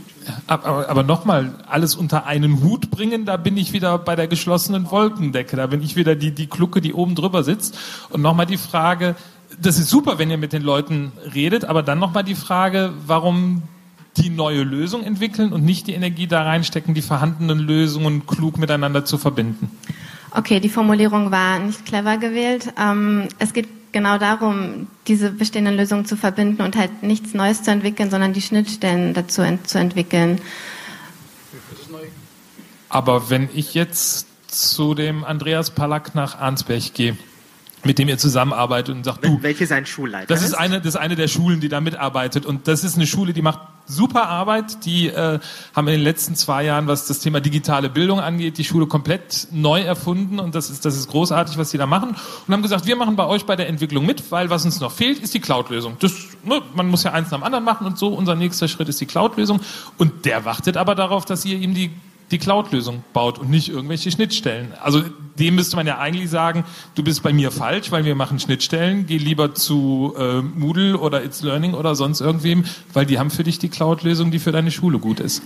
Aber, 0.46 0.88
aber 0.88 1.02
nochmal, 1.02 1.56
alles 1.68 1.96
unter 1.96 2.26
einen 2.26 2.62
Hut 2.62 2.92
bringen, 2.92 3.24
da 3.24 3.36
bin 3.36 3.56
ich 3.56 3.72
wieder 3.72 3.98
bei 3.98 4.14
der 4.14 4.28
geschlossenen 4.28 4.88
Wolkendecke. 4.88 5.56
Da 5.56 5.66
bin 5.66 5.82
ich 5.82 5.96
wieder 5.96 6.14
die, 6.14 6.30
die 6.30 6.46
Klucke, 6.46 6.80
die 6.80 6.94
oben 6.94 7.16
drüber 7.16 7.42
sitzt. 7.42 7.76
Und 8.10 8.22
nochmal 8.22 8.46
die 8.46 8.56
Frage, 8.56 9.16
das 9.60 9.80
ist 9.80 9.90
super, 9.90 10.16
wenn 10.18 10.30
ihr 10.30 10.38
mit 10.38 10.52
den 10.52 10.62
Leuten 10.62 11.10
redet, 11.34 11.64
aber 11.64 11.82
dann 11.82 11.98
nochmal 11.98 12.22
die 12.22 12.36
Frage, 12.36 12.92
warum 13.04 13.62
die 14.16 14.30
neue 14.30 14.62
Lösung 14.62 15.02
entwickeln 15.02 15.52
und 15.52 15.64
nicht 15.64 15.88
die 15.88 15.94
Energie 15.94 16.28
da 16.28 16.44
reinstecken, 16.44 16.94
die 16.94 17.02
vorhandenen 17.02 17.58
Lösungen 17.58 18.26
klug 18.26 18.58
miteinander 18.58 19.04
zu 19.04 19.18
verbinden. 19.18 19.72
Okay, 20.36 20.58
die 20.58 20.68
Formulierung 20.68 21.30
war 21.30 21.60
nicht 21.60 21.86
clever 21.86 22.16
gewählt. 22.18 22.72
Ähm, 22.78 23.28
es 23.38 23.52
geht 23.52 23.68
genau 23.92 24.18
darum, 24.18 24.88
diese 25.06 25.30
bestehenden 25.30 25.76
Lösungen 25.76 26.04
zu 26.04 26.16
verbinden 26.16 26.60
und 26.62 26.76
halt 26.76 27.04
nichts 27.04 27.34
Neues 27.34 27.62
zu 27.62 27.70
entwickeln, 27.70 28.10
sondern 28.10 28.32
die 28.32 28.42
Schnittstellen 28.42 29.14
dazu 29.14 29.42
ent 29.42 29.68
zu 29.68 29.78
entwickeln. 29.78 30.40
Aber 32.88 33.30
wenn 33.30 33.48
ich 33.54 33.74
jetzt 33.74 34.26
zu 34.48 34.94
dem 34.94 35.24
Andreas 35.24 35.70
Palack 35.70 36.14
nach 36.16 36.38
Arnsberg 36.38 36.92
gehe, 36.94 37.16
mit 37.84 37.98
dem 37.98 38.08
ihr 38.08 38.18
zusammenarbeitet 38.18 38.94
und 38.94 39.04
sagt, 39.04 39.24
du, 39.24 39.42
welche 39.42 39.66
sein 39.66 39.86
Schulleiter 39.86 40.26
das 40.26 40.42
ist 40.42 40.54
eine, 40.54 40.78
das 40.78 40.94
ist 40.94 40.96
eine 40.96 41.16
der 41.16 41.28
Schulen, 41.28 41.60
die 41.60 41.68
da 41.68 41.80
mitarbeitet 41.80 42.46
und 42.46 42.66
das 42.66 42.82
ist 42.82 42.96
eine 42.96 43.06
Schule, 43.06 43.32
die 43.32 43.42
macht 43.42 43.60
super 43.86 44.28
Arbeit. 44.28 44.84
Die 44.84 45.08
äh, 45.08 45.38
haben 45.74 45.88
in 45.88 45.94
den 45.94 46.02
letzten 46.02 46.36
zwei 46.36 46.64
Jahren, 46.64 46.86
was 46.86 47.06
das 47.06 47.20
Thema 47.20 47.40
digitale 47.40 47.88
Bildung 47.88 48.20
angeht, 48.20 48.58
die 48.58 48.64
Schule 48.64 48.86
komplett 48.86 49.48
neu 49.50 49.80
erfunden 49.80 50.38
und 50.38 50.54
das 50.54 50.70
ist 50.70 50.84
das 50.84 50.96
ist 50.96 51.08
großartig, 51.08 51.58
was 51.58 51.70
die 51.70 51.78
da 51.78 51.86
machen 51.86 52.16
und 52.46 52.52
haben 52.52 52.62
gesagt, 52.62 52.86
wir 52.86 52.96
machen 52.96 53.16
bei 53.16 53.26
euch 53.26 53.44
bei 53.46 53.56
der 53.56 53.68
Entwicklung 53.68 54.06
mit, 54.06 54.30
weil 54.30 54.50
was 54.50 54.64
uns 54.64 54.80
noch 54.80 54.92
fehlt, 54.92 55.18
ist 55.18 55.34
die 55.34 55.40
Cloud-Lösung. 55.40 55.96
Ne, 56.44 56.60
man 56.74 56.88
muss 56.88 57.02
ja 57.04 57.12
eins 57.12 57.30
nach 57.30 57.38
dem 57.38 57.44
anderen 57.44 57.64
machen 57.64 57.86
und 57.86 57.98
so. 57.98 58.08
Unser 58.08 58.34
nächster 58.34 58.68
Schritt 58.68 58.88
ist 58.88 59.00
die 59.00 59.06
Cloud-Lösung 59.06 59.60
und 59.98 60.24
der 60.24 60.44
wartet 60.44 60.76
aber 60.76 60.94
darauf, 60.94 61.24
dass 61.24 61.44
ihr 61.44 61.58
ihm 61.58 61.74
die 61.74 61.90
die 62.30 62.38
Cloud-Lösung 62.38 63.04
baut 63.12 63.38
und 63.38 63.50
nicht 63.50 63.68
irgendwelche 63.68 64.10
Schnittstellen. 64.10 64.72
Also 64.80 65.02
dem 65.38 65.54
müsste 65.54 65.76
man 65.76 65.86
ja 65.86 65.98
eigentlich 65.98 66.30
sagen, 66.30 66.64
du 66.94 67.02
bist 67.02 67.22
bei 67.22 67.32
mir 67.32 67.50
falsch, 67.50 67.90
weil 67.90 68.04
wir 68.04 68.14
machen 68.14 68.38
Schnittstellen, 68.38 69.06
geh 69.06 69.18
lieber 69.18 69.54
zu 69.54 70.14
äh, 70.18 70.40
Moodle 70.40 70.98
oder 70.98 71.24
It's 71.24 71.42
Learning 71.42 71.74
oder 71.74 71.94
sonst 71.94 72.20
irgendwem, 72.20 72.64
weil 72.92 73.06
die 73.06 73.18
haben 73.18 73.30
für 73.30 73.44
dich 73.44 73.58
die 73.58 73.68
Cloud-Lösung, 73.68 74.30
die 74.30 74.38
für 74.38 74.52
deine 74.52 74.70
Schule 74.70 74.98
gut 74.98 75.20
ist. 75.20 75.42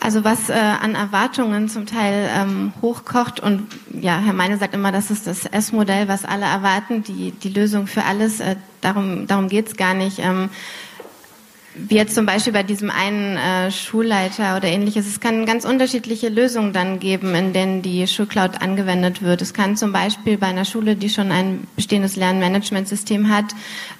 Also 0.00 0.22
was 0.22 0.48
äh, 0.48 0.54
an 0.54 0.94
Erwartungen 0.94 1.68
zum 1.68 1.84
Teil 1.84 2.30
ähm, 2.32 2.72
hochkocht 2.80 3.40
und 3.40 3.66
ja, 4.00 4.18
Herr 4.18 4.32
Meine 4.32 4.56
sagt 4.56 4.72
immer, 4.72 4.92
das 4.92 5.10
ist 5.10 5.26
das 5.26 5.44
S-Modell, 5.44 6.06
was 6.06 6.24
alle 6.24 6.46
erwarten, 6.46 7.02
die, 7.02 7.32
die 7.32 7.48
Lösung 7.48 7.88
für 7.88 8.04
alles, 8.04 8.38
äh, 8.38 8.56
darum, 8.80 9.26
darum 9.26 9.48
geht's 9.48 9.76
gar 9.76 9.94
nicht. 9.94 10.20
Ähm, 10.20 10.50
wie 11.86 11.96
jetzt 11.96 12.14
zum 12.14 12.26
Beispiel 12.26 12.52
bei 12.52 12.62
diesem 12.62 12.90
einen 12.90 13.36
äh, 13.36 13.70
Schulleiter 13.70 14.56
oder 14.56 14.68
ähnliches. 14.68 15.06
Es 15.06 15.20
kann 15.20 15.46
ganz 15.46 15.64
unterschiedliche 15.64 16.28
Lösungen 16.28 16.72
dann 16.72 16.98
geben, 16.98 17.34
in 17.34 17.52
denen 17.52 17.82
die 17.82 18.06
Schulcloud 18.06 18.60
angewendet 18.60 19.22
wird. 19.22 19.42
Es 19.42 19.54
kann 19.54 19.76
zum 19.76 19.92
Beispiel 19.92 20.38
bei 20.38 20.48
einer 20.48 20.64
Schule, 20.64 20.96
die 20.96 21.08
schon 21.08 21.30
ein 21.30 21.66
bestehendes 21.76 22.16
Lernmanagementsystem 22.16 23.28
hat, 23.28 23.46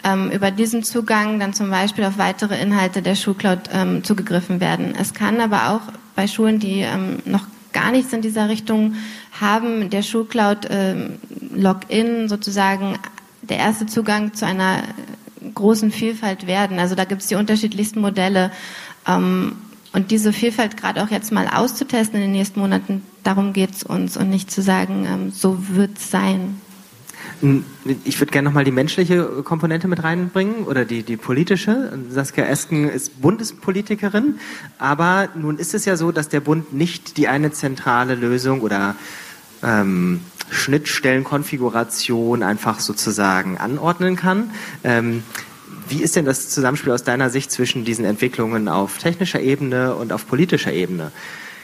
ähm, 0.04 0.30
über 0.30 0.50
diesen 0.50 0.82
Zugang 0.82 1.38
dann 1.38 1.52
zum 1.52 1.70
Beispiel 1.70 2.04
auf 2.04 2.18
weitere 2.18 2.60
Inhalte 2.60 3.02
der 3.02 3.14
Schulcloud 3.14 3.70
ähm, 3.72 4.02
zugegriffen 4.02 4.60
werden. 4.60 4.94
Es 4.98 5.14
kann 5.14 5.40
aber 5.40 5.70
auch 5.70 5.92
bei 6.16 6.26
Schulen, 6.26 6.58
die 6.58 6.80
ähm, 6.80 7.18
noch 7.24 7.46
gar 7.72 7.92
nichts 7.92 8.12
in 8.12 8.22
dieser 8.22 8.48
Richtung 8.48 8.94
haben, 9.40 9.90
der 9.90 10.02
Schulcloud 10.02 10.66
ähm, 10.70 11.18
sozusagen 12.28 12.98
der 13.42 13.58
erste 13.58 13.86
Zugang 13.86 14.34
zu 14.34 14.46
einer 14.46 14.82
großen 15.54 15.90
Vielfalt 15.90 16.46
werden. 16.46 16.78
Also 16.78 16.94
da 16.94 17.04
gibt 17.04 17.22
es 17.22 17.28
die 17.28 17.34
unterschiedlichsten 17.34 18.00
Modelle. 18.00 18.50
Ähm, 19.06 19.52
und 19.92 20.10
diese 20.10 20.32
Vielfalt 20.32 20.76
gerade 20.76 21.02
auch 21.02 21.10
jetzt 21.10 21.32
mal 21.32 21.48
auszutesten 21.48 22.16
in 22.16 22.26
den 22.26 22.32
nächsten 22.32 22.60
Monaten, 22.60 23.02
darum 23.24 23.52
geht 23.52 23.74
es 23.74 23.82
uns 23.82 24.16
und 24.16 24.28
nicht 24.28 24.50
zu 24.50 24.62
sagen, 24.62 25.06
ähm, 25.06 25.30
so 25.30 25.58
wird 25.70 25.98
es 25.98 26.10
sein. 26.10 26.60
Ich 28.04 28.20
würde 28.20 28.32
gerne 28.32 28.48
nochmal 28.48 28.64
die 28.64 28.72
menschliche 28.72 29.24
Komponente 29.44 29.86
mit 29.86 30.02
reinbringen 30.02 30.64
oder 30.64 30.84
die, 30.84 31.02
die 31.02 31.16
politische. 31.16 31.96
Saskia 32.10 32.44
Esken 32.44 32.88
ist 32.88 33.20
Bundespolitikerin, 33.20 34.38
aber 34.78 35.28
nun 35.34 35.58
ist 35.58 35.74
es 35.74 35.84
ja 35.84 35.96
so, 35.96 36.10
dass 36.10 36.28
der 36.28 36.40
Bund 36.40 36.72
nicht 36.72 37.16
die 37.16 37.28
eine 37.28 37.52
zentrale 37.52 38.14
Lösung 38.14 38.60
oder 38.60 38.96
ähm, 39.62 40.20
Schnittstellenkonfiguration 40.50 42.42
einfach 42.42 42.80
sozusagen 42.80 43.58
anordnen 43.58 44.16
kann. 44.16 44.50
Ähm, 44.84 45.22
wie 45.88 46.02
ist 46.02 46.16
denn 46.16 46.24
das 46.24 46.50
Zusammenspiel 46.50 46.92
aus 46.92 47.02
deiner 47.02 47.30
Sicht 47.30 47.50
zwischen 47.50 47.84
diesen 47.84 48.04
Entwicklungen 48.04 48.68
auf 48.68 48.98
technischer 48.98 49.40
Ebene 49.40 49.94
und 49.94 50.12
auf 50.12 50.26
politischer 50.26 50.72
Ebene? 50.72 51.12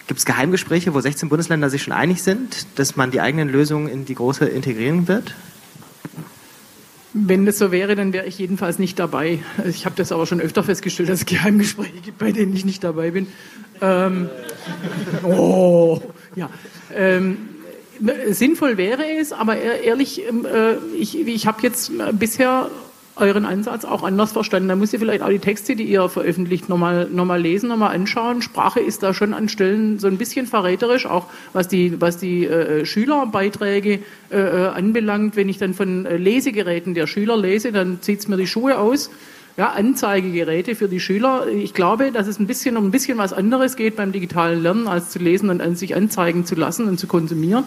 Gibt 0.07 0.19
es 0.19 0.27
Geheimgespräche, 0.27 0.95
wo 0.95 1.01
16 1.01 1.29
Bundesländer 1.29 1.71
sich 1.71 1.83
schon 1.83 1.93
einig 1.93 2.23
sind, 2.23 2.67
dass 2.77 2.97
man 2.97 3.11
die 3.11 3.21
eigenen 3.21 3.49
Lösungen 3.49 3.89
in 3.89 4.05
die 4.05 4.15
große 4.15 4.47
integrieren 4.47 5.09
wird? 5.09 5.35
Wenn 7.15 7.47
das 7.47 7.59
so 7.59 7.71
wäre, 7.71 7.95
dann 7.95 8.13
wäre 8.13 8.27
ich 8.27 8.39
jedenfalls 8.39 8.79
nicht 8.79 8.99
dabei. 8.99 9.39
Ich 9.67 9.87
habe 9.87 9.95
das 9.95 10.11
aber 10.11 10.27
schon 10.27 10.41
öfter 10.41 10.65
festgestellt, 10.65 11.09
dass 11.09 11.21
es 11.21 11.27
Geheimgespräche 11.27 12.01
gibt, 12.03 12.19
bei 12.19 12.33
denen 12.33 12.55
ich 12.55 12.65
nicht 12.65 12.83
dabei 12.83 13.13
bin. 13.13 13.29
Ähm, 13.81 14.29
oh, 15.23 16.03
ja. 16.35 16.51
Ähm, 16.93 17.39
sinnvoll 18.31 18.77
wäre 18.77 19.05
es, 19.19 19.33
aber 19.33 19.57
ehrlich, 19.57 20.23
ähm, 20.29 20.47
äh, 20.47 20.77
ich, 20.97 21.19
ich 21.19 21.47
habe 21.47 21.63
jetzt 21.63 21.91
äh, 21.91 22.13
bisher 22.13 22.71
euren 23.17 23.45
Ansatz 23.45 23.85
auch 23.85 24.03
anders 24.03 24.33
verstanden. 24.33 24.69
Da 24.69 24.77
müsst 24.77 24.93
ihr 24.93 24.99
vielleicht 24.99 25.23
auch 25.23 25.29
die 25.29 25.39
Texte, 25.39 25.77
die 25.77 25.85
ihr 25.85 26.09
veröffentlicht, 26.09 26.69
nochmal 26.69 27.09
noch 27.11 27.25
mal 27.25 27.41
lesen, 27.41 27.69
nochmal 27.69 27.95
anschauen. 27.95 28.43
Sprache 28.43 28.81
ist 28.81 29.03
da 29.03 29.15
schon 29.15 29.35
an 29.35 29.49
Stellen 29.49 29.99
so 29.99 30.09
ein 30.09 30.19
bisschen 30.19 30.47
verräterisch, 30.47 31.07
auch 31.07 31.27
was 31.53 31.69
die, 31.69 32.01
was 32.01 32.19
die 32.19 32.45
äh, 32.47 32.85
Schülerbeiträge 32.85 34.01
äh, 34.31 34.37
äh 34.37 34.67
anbelangt. 34.69 35.37
Wenn 35.37 35.49
ich 35.49 35.59
dann 35.59 35.75
von 35.75 36.05
Lesegeräten 36.05 36.95
der 36.95 37.07
Schüler 37.07 37.37
lese, 37.37 37.71
dann 37.71 38.03
zieht's 38.03 38.27
mir 38.27 38.37
die 38.37 38.49
Schuhe 38.49 38.79
aus 38.79 39.11
ja, 39.57 39.71
Anzeigegeräte 39.71 40.75
für 40.75 40.89
die 40.89 41.01
Schüler. 41.01 41.47
Ich 41.47 41.75
glaube, 41.75 42.11
dass 42.11 42.27
es 42.27 42.41
ein 42.41 42.47
bisschen 42.47 42.77
um 42.77 42.87
ein 42.87 42.91
bisschen 42.91 43.19
was 43.19 43.33
anderes 43.33 43.77
geht 43.77 43.97
beim 43.97 44.11
digitalen 44.11 44.63
Lernen, 44.63 44.89
als 44.89 45.11
zu 45.11 45.19
lesen 45.19 45.49
und 45.49 45.63
an 45.63 45.77
sich 45.77 45.95
anzeigen 45.95 46.45
zu 46.45 46.57
lassen 46.57 46.89
und 46.89 46.99
zu 46.99 47.07
konsumieren. 47.07 47.65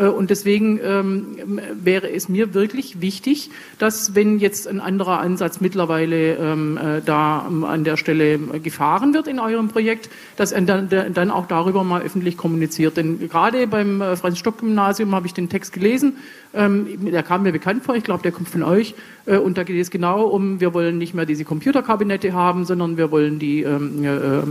Äh, 0.00 0.06
und 0.06 0.30
deswegen 0.30 0.80
ähm, 0.82 1.60
wäre 1.72 2.10
es 2.10 2.28
mir 2.28 2.54
wirklich 2.54 3.00
wichtig, 3.00 3.50
dass 3.78 4.14
wenn 4.14 4.38
jetzt 4.38 4.66
ein 4.66 4.80
anderer 4.80 5.20
Ansatz 5.20 5.60
mittlerweile 5.60 6.36
ähm, 6.36 6.78
äh, 6.78 7.00
da 7.04 7.46
ähm, 7.48 7.64
an 7.64 7.84
der 7.84 7.96
Stelle 7.96 8.38
gefahren 8.38 9.14
wird 9.14 9.28
in 9.28 9.38
eurem 9.38 9.68
Projekt, 9.68 10.08
dass 10.36 10.52
er 10.52 10.62
dann, 10.62 10.88
dann 10.88 11.30
auch 11.30 11.46
darüber 11.46 11.84
mal 11.84 12.02
öffentlich 12.02 12.36
kommuniziert. 12.36 12.96
Denn 12.96 13.28
gerade 13.28 13.66
beim 13.66 14.00
äh, 14.00 14.16
Franz-Stock-Gymnasium 14.16 15.14
habe 15.14 15.26
ich 15.26 15.34
den 15.34 15.48
Text 15.48 15.72
gelesen. 15.72 16.16
Ähm, 16.52 16.86
der 17.12 17.22
kam 17.22 17.42
mir 17.42 17.52
bekannt 17.52 17.84
vor, 17.84 17.94
ich 17.94 18.04
glaube, 18.04 18.22
der 18.22 18.32
kommt 18.32 18.48
von 18.48 18.62
euch. 18.62 18.94
Und 19.26 19.58
da 19.58 19.62
geht 19.62 19.80
es 19.80 19.90
genau 19.90 20.24
um, 20.24 20.60
wir 20.60 20.74
wollen 20.74 20.98
nicht 20.98 21.14
mehr 21.14 21.26
diese 21.26 21.44
Computerkabinette 21.44 22.32
haben, 22.32 22.64
sondern 22.64 22.96
wir 22.96 23.12
wollen 23.12 23.38
die 23.38 23.62
ähm, 23.62 24.02
äh, 24.02 24.16
äh, 24.16 24.42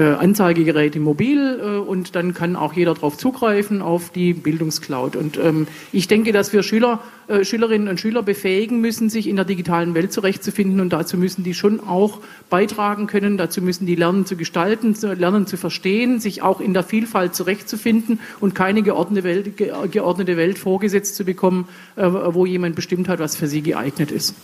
Anzeigegeräte 0.00 1.00
mobil 1.00 1.60
äh, 1.60 1.78
und 1.78 2.14
dann 2.14 2.34
kann 2.34 2.54
auch 2.54 2.74
jeder 2.74 2.94
darauf 2.94 3.16
zugreifen 3.16 3.80
auf 3.80 4.10
die 4.10 4.34
Bildungscloud. 4.34 5.16
Und 5.16 5.38
ähm, 5.38 5.66
ich 5.92 6.06
denke, 6.06 6.32
dass 6.32 6.52
wir 6.52 6.62
Schüler, 6.62 7.00
äh, 7.28 7.44
Schülerinnen 7.44 7.88
und 7.88 7.98
Schüler 7.98 8.22
befähigen 8.22 8.80
müssen, 8.80 9.08
sich 9.08 9.26
in 9.26 9.36
der 9.36 9.46
digitalen 9.46 9.94
Welt 9.94 10.12
zurechtzufinden 10.12 10.80
und 10.80 10.92
dazu 10.92 11.16
müssen 11.16 11.44
die 11.44 11.54
schon 11.54 11.80
auch 11.80 12.20
beitragen 12.50 13.06
können. 13.06 13.38
Dazu 13.38 13.62
müssen 13.62 13.86
die 13.86 13.94
lernen 13.94 14.26
zu 14.26 14.36
gestalten, 14.36 14.94
zu, 14.94 15.14
lernen 15.14 15.46
zu 15.46 15.56
verstehen, 15.56 16.20
sich 16.20 16.42
auch 16.42 16.60
in 16.60 16.74
der 16.74 16.82
Vielfalt 16.82 17.34
zurechtzufinden 17.34 18.20
und 18.40 18.54
keine 18.54 18.82
geordnete 18.82 19.24
Welt, 19.24 19.56
geordnete 19.90 20.36
Welt 20.36 20.58
vorgesetzt 20.58 21.16
zu 21.16 21.24
bekommen, 21.24 21.68
äh, 21.96 22.06
wo 22.06 22.44
jemand 22.44 22.76
bestimmt 22.76 23.08
hat, 23.08 23.18
was 23.18 23.34
für 23.34 23.46
sie 23.46 23.62
geeignet 23.62 24.10
ist. 24.10 24.34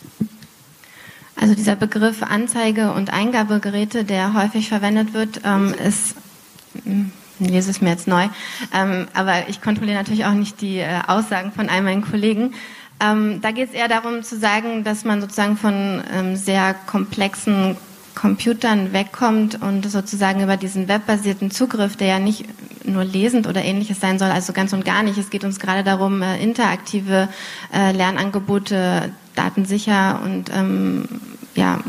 Also 1.42 1.56
dieser 1.56 1.74
Begriff 1.74 2.22
Anzeige- 2.22 2.92
und 2.92 3.12
Eingabegeräte, 3.12 4.04
der 4.04 4.32
häufig 4.32 4.68
verwendet 4.68 5.12
wird, 5.12 5.40
ähm, 5.44 5.74
ist, 5.74 6.14
hm, 6.84 7.10
ich 7.40 7.50
lese 7.50 7.68
es 7.68 7.80
mir 7.80 7.90
jetzt 7.90 8.06
neu, 8.06 8.28
ähm, 8.72 9.08
aber 9.12 9.48
ich 9.48 9.60
kontrolliere 9.60 9.98
natürlich 9.98 10.24
auch 10.24 10.34
nicht 10.34 10.60
die 10.60 10.78
äh, 10.78 11.00
Aussagen 11.08 11.50
von 11.50 11.68
all 11.68 11.82
meinen 11.82 12.02
Kollegen. 12.02 12.54
Ähm, 13.00 13.40
da 13.40 13.50
geht 13.50 13.70
es 13.70 13.74
eher 13.74 13.88
darum 13.88 14.22
zu 14.22 14.38
sagen, 14.38 14.84
dass 14.84 15.04
man 15.04 15.20
sozusagen 15.20 15.56
von 15.56 16.04
ähm, 16.14 16.36
sehr 16.36 16.76
komplexen 16.86 17.76
Computern 18.14 18.92
wegkommt 18.92 19.60
und 19.60 19.90
sozusagen 19.90 20.44
über 20.44 20.56
diesen 20.56 20.86
webbasierten 20.86 21.50
Zugriff, 21.50 21.96
der 21.96 22.06
ja 22.06 22.18
nicht 22.20 22.44
nur 22.84 23.02
lesend 23.02 23.48
oder 23.48 23.64
ähnliches 23.64 23.98
sein 23.98 24.20
soll, 24.20 24.30
also 24.30 24.52
ganz 24.52 24.72
und 24.72 24.84
gar 24.84 25.02
nicht. 25.02 25.18
Es 25.18 25.30
geht 25.30 25.42
uns 25.42 25.58
gerade 25.58 25.82
darum, 25.82 26.22
äh, 26.22 26.40
interaktive 26.40 27.28
äh, 27.74 27.90
Lernangebote 27.90 29.10
datensicher 29.34 30.20
und 30.24 30.50
ähm, 30.54 31.04
ja, 31.54 31.80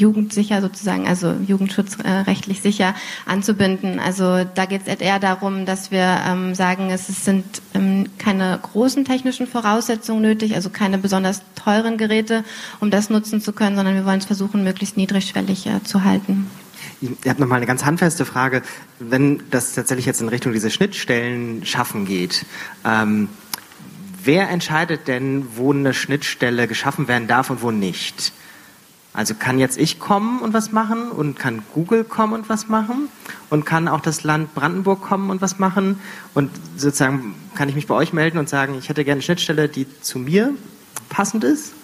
jugendsicher 0.00 0.62
sozusagen, 0.62 1.06
also 1.06 1.34
jugendschutzrechtlich 1.46 2.60
sicher 2.60 2.94
anzubinden. 3.26 4.00
Also 4.00 4.44
da 4.54 4.64
geht 4.64 4.82
es 4.86 5.00
eher 5.00 5.18
darum, 5.18 5.66
dass 5.66 5.90
wir 5.90 6.22
ähm, 6.26 6.54
sagen, 6.54 6.90
es 6.90 7.06
sind 7.06 7.44
ähm, 7.74 8.06
keine 8.18 8.58
großen 8.60 9.04
technischen 9.04 9.46
Voraussetzungen 9.46 10.22
nötig, 10.22 10.54
also 10.54 10.70
keine 10.70 10.98
besonders 10.98 11.42
teuren 11.54 11.98
Geräte, 11.98 12.44
um 12.80 12.90
das 12.90 13.10
nutzen 13.10 13.40
zu 13.40 13.52
können, 13.52 13.76
sondern 13.76 13.94
wir 13.94 14.06
wollen 14.06 14.18
es 14.18 14.26
versuchen, 14.26 14.64
möglichst 14.64 14.96
niedrigschwellig 14.96 15.66
äh, 15.66 15.82
zu 15.84 16.02
halten. 16.02 16.46
Ich 17.00 17.28
habe 17.28 17.40
nochmal 17.40 17.58
eine 17.58 17.66
ganz 17.66 17.84
handfeste 17.84 18.24
Frage. 18.24 18.62
Wenn 18.98 19.42
das 19.50 19.74
tatsächlich 19.74 20.06
jetzt 20.06 20.20
in 20.20 20.28
Richtung 20.28 20.52
diese 20.52 20.70
Schnittstellen 20.70 21.64
schaffen 21.64 22.04
geht, 22.04 22.44
ähm, 22.84 23.28
wer 24.24 24.48
entscheidet 24.48 25.08
denn, 25.08 25.46
wo 25.56 25.72
eine 25.72 25.94
Schnittstelle 25.94 26.68
geschaffen 26.68 27.08
werden 27.08 27.28
darf 27.28 27.50
und 27.50 27.62
wo 27.62 27.70
nicht? 27.70 28.32
Also 29.12 29.34
kann 29.34 29.58
jetzt 29.58 29.76
ich 29.76 29.98
kommen 29.98 30.40
und 30.40 30.54
was 30.54 30.70
machen 30.70 31.10
und 31.10 31.36
kann 31.36 31.62
Google 31.74 32.04
kommen 32.04 32.32
und 32.32 32.48
was 32.48 32.68
machen 32.68 33.08
und 33.50 33.66
kann 33.66 33.88
auch 33.88 34.00
das 34.00 34.22
Land 34.22 34.54
Brandenburg 34.54 35.02
kommen 35.02 35.30
und 35.30 35.40
was 35.40 35.58
machen 35.58 35.98
und 36.32 36.50
sozusagen 36.76 37.34
kann 37.56 37.68
ich 37.68 37.74
mich 37.74 37.88
bei 37.88 37.94
euch 37.94 38.12
melden 38.12 38.38
und 38.38 38.48
sagen, 38.48 38.76
ich 38.78 38.88
hätte 38.88 39.04
gerne 39.04 39.16
eine 39.16 39.22
Schnittstelle, 39.22 39.68
die 39.68 39.86
zu 40.00 40.20
mir 40.20 40.54
passend 41.08 41.42
ist? 41.42 41.74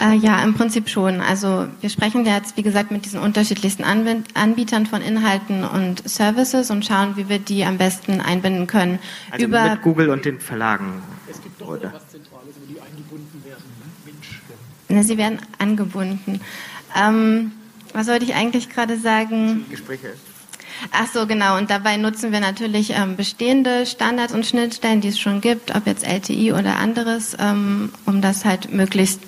Äh, 0.00 0.16
ja, 0.16 0.42
im 0.42 0.54
Prinzip 0.54 0.88
schon. 0.88 1.20
Also 1.20 1.66
wir 1.80 1.88
sprechen 1.88 2.26
jetzt, 2.26 2.56
wie 2.56 2.62
gesagt, 2.62 2.90
mit 2.90 3.04
diesen 3.04 3.20
unterschiedlichsten 3.20 3.84
Anbietern 3.84 4.86
von 4.86 5.00
Inhalten 5.00 5.64
und 5.64 6.08
Services 6.08 6.70
und 6.70 6.84
schauen, 6.84 7.16
wie 7.16 7.28
wir 7.28 7.38
die 7.38 7.64
am 7.64 7.78
besten 7.78 8.20
einbinden 8.20 8.66
können. 8.66 8.98
Also 9.30 9.46
Über 9.46 9.70
mit 9.70 9.82
Google 9.82 10.10
und 10.10 10.24
den 10.24 10.40
Verlagen. 10.40 11.02
Es 11.30 11.40
gibt 11.40 11.60
doch 11.60 11.68
oder? 11.68 11.92
was 11.92 12.08
Zentrales, 12.08 12.54
wo 12.60 12.72
die 12.72 12.80
eingebunden 12.80 13.44
werden. 13.44 13.62
Ne? 13.78 14.12
Mensch. 14.12 14.40
Na, 14.88 15.02
sie 15.02 15.16
werden 15.16 15.38
angebunden. 15.58 16.40
Ähm, 16.96 17.52
was 17.92 18.08
wollte 18.08 18.24
ich 18.24 18.34
eigentlich 18.34 18.70
gerade 18.70 18.98
sagen? 18.98 19.64
Gespräche. 19.70 20.14
Ach 20.90 21.06
so, 21.06 21.26
genau. 21.26 21.56
Und 21.56 21.70
dabei 21.70 21.96
nutzen 21.96 22.32
wir 22.32 22.40
natürlich 22.40 22.90
ähm, 22.90 23.16
bestehende 23.16 23.86
Standards 23.86 24.34
und 24.34 24.44
Schnittstellen, 24.44 25.00
die 25.00 25.08
es 25.08 25.18
schon 25.18 25.40
gibt, 25.40 25.74
ob 25.74 25.86
jetzt 25.86 26.04
LTI 26.04 26.52
oder 26.52 26.76
anderes, 26.76 27.36
ähm, 27.38 27.92
um 28.06 28.20
das 28.20 28.44
halt 28.44 28.72
möglichst 28.72 29.20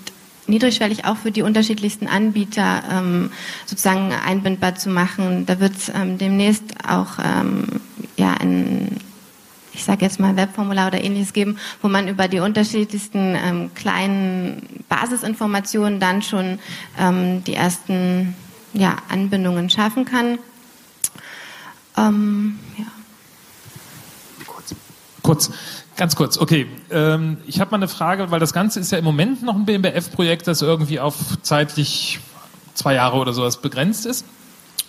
niedrigschwellig 0.49 1.05
auch 1.05 1.17
für 1.17 1.31
die 1.31 1.43
unterschiedlichsten 1.43 2.07
Anbieter 2.07 2.83
ähm, 2.91 3.31
sozusagen 3.67 4.13
einbindbar 4.13 4.77
zu 4.77 4.89
machen. 4.89 5.47
Da 5.47 5.61
wird 5.61 5.77
es 5.77 5.89
ähm, 5.89 6.19
demnächst 6.19 6.65
auch 6.89 7.19
ähm, 7.23 7.81
ja 8.17 8.35
ein 8.35 9.01
ich 9.77 9.85
sage 9.85 10.07
jetzt 10.07 10.19
mal 10.19 10.37
Webformular 10.37 10.89
oder 10.89 11.05
ähnliches 11.05 11.35
geben, 11.35 11.59
wo 11.83 11.89
man 11.89 12.09
über 12.09 12.29
die 12.29 12.41
unterschiedlichsten 12.41 13.37
ähm, 13.37 13.71
kleinen 13.75 14.85
Basisinformationen 14.89 16.01
dann 16.01 16.23
schon 16.23 16.59
ähm, 16.99 17.45
die 17.45 17.55
ersten 17.55 18.35
ja, 18.73 18.97
Anbindungen 19.11 19.69
schaffen 19.69 20.07
kann. 20.07 20.39
Ähm, 21.97 22.59
ja. 22.79 22.87
Kurz. 24.47 24.75
Kurz. 25.23 25.51
Ganz 25.97 26.15
kurz, 26.15 26.37
okay. 26.37 26.67
Ähm, 26.91 27.39
ich 27.47 27.59
habe 27.59 27.71
mal 27.71 27.79
eine 27.79 27.89
Frage, 27.89 28.31
weil 28.31 28.39
das 28.39 28.53
Ganze 28.53 28.81
ist 28.81 28.93
ja 28.93 28.99
im 28.99 29.05
Moment 29.05 29.43
noch 29.43 29.55
ein 29.55 29.65
BMBF-Projekt, 29.65 30.47
das 30.47 30.61
irgendwie 30.61 31.01
auf 31.01 31.17
zeitlich 31.43 32.21
zwei 32.75 32.95
Jahre 32.95 33.17
oder 33.17 33.33
sowas 33.33 33.57
begrenzt 33.57 34.05
ist. 34.05 34.27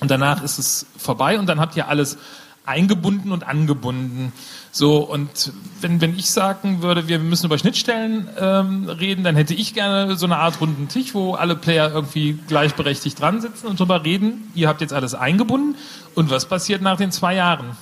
Und 0.01 0.11
danach 0.11 0.43
ist 0.43 0.59
es 0.59 0.85
vorbei 0.97 1.39
und 1.39 1.47
dann 1.47 1.59
habt 1.59 1.75
ihr 1.77 1.87
alles 1.87 2.17
eingebunden 2.65 3.31
und 3.31 3.47
angebunden. 3.47 4.33
So, 4.71 4.97
und 4.97 5.53
wenn, 5.79 6.01
wenn 6.01 6.19
ich 6.19 6.29
sagen 6.29 6.81
würde, 6.81 7.07
wir 7.07 7.19
müssen 7.19 7.45
über 7.45 7.57
Schnittstellen 7.57 8.27
ähm, 8.37 8.89
reden, 8.89 9.23
dann 9.23 9.37
hätte 9.37 9.53
ich 9.53 9.73
gerne 9.73 10.17
so 10.17 10.25
eine 10.25 10.37
Art 10.37 10.59
runden 10.59 10.89
Tisch, 10.89 11.13
wo 11.13 11.35
alle 11.35 11.55
Player 11.55 11.89
irgendwie 11.89 12.33
gleichberechtigt 12.47 13.19
dran 13.19 13.39
sitzen 13.39 13.67
und 13.67 13.79
drüber 13.79 14.03
reden. 14.03 14.51
Ihr 14.53 14.67
habt 14.67 14.81
jetzt 14.81 14.93
alles 14.93 15.15
eingebunden. 15.15 15.75
Und 16.13 16.29
was 16.29 16.45
passiert 16.45 16.81
nach 16.81 16.97
den 16.97 17.11
zwei 17.11 17.35
Jahren? 17.35 17.77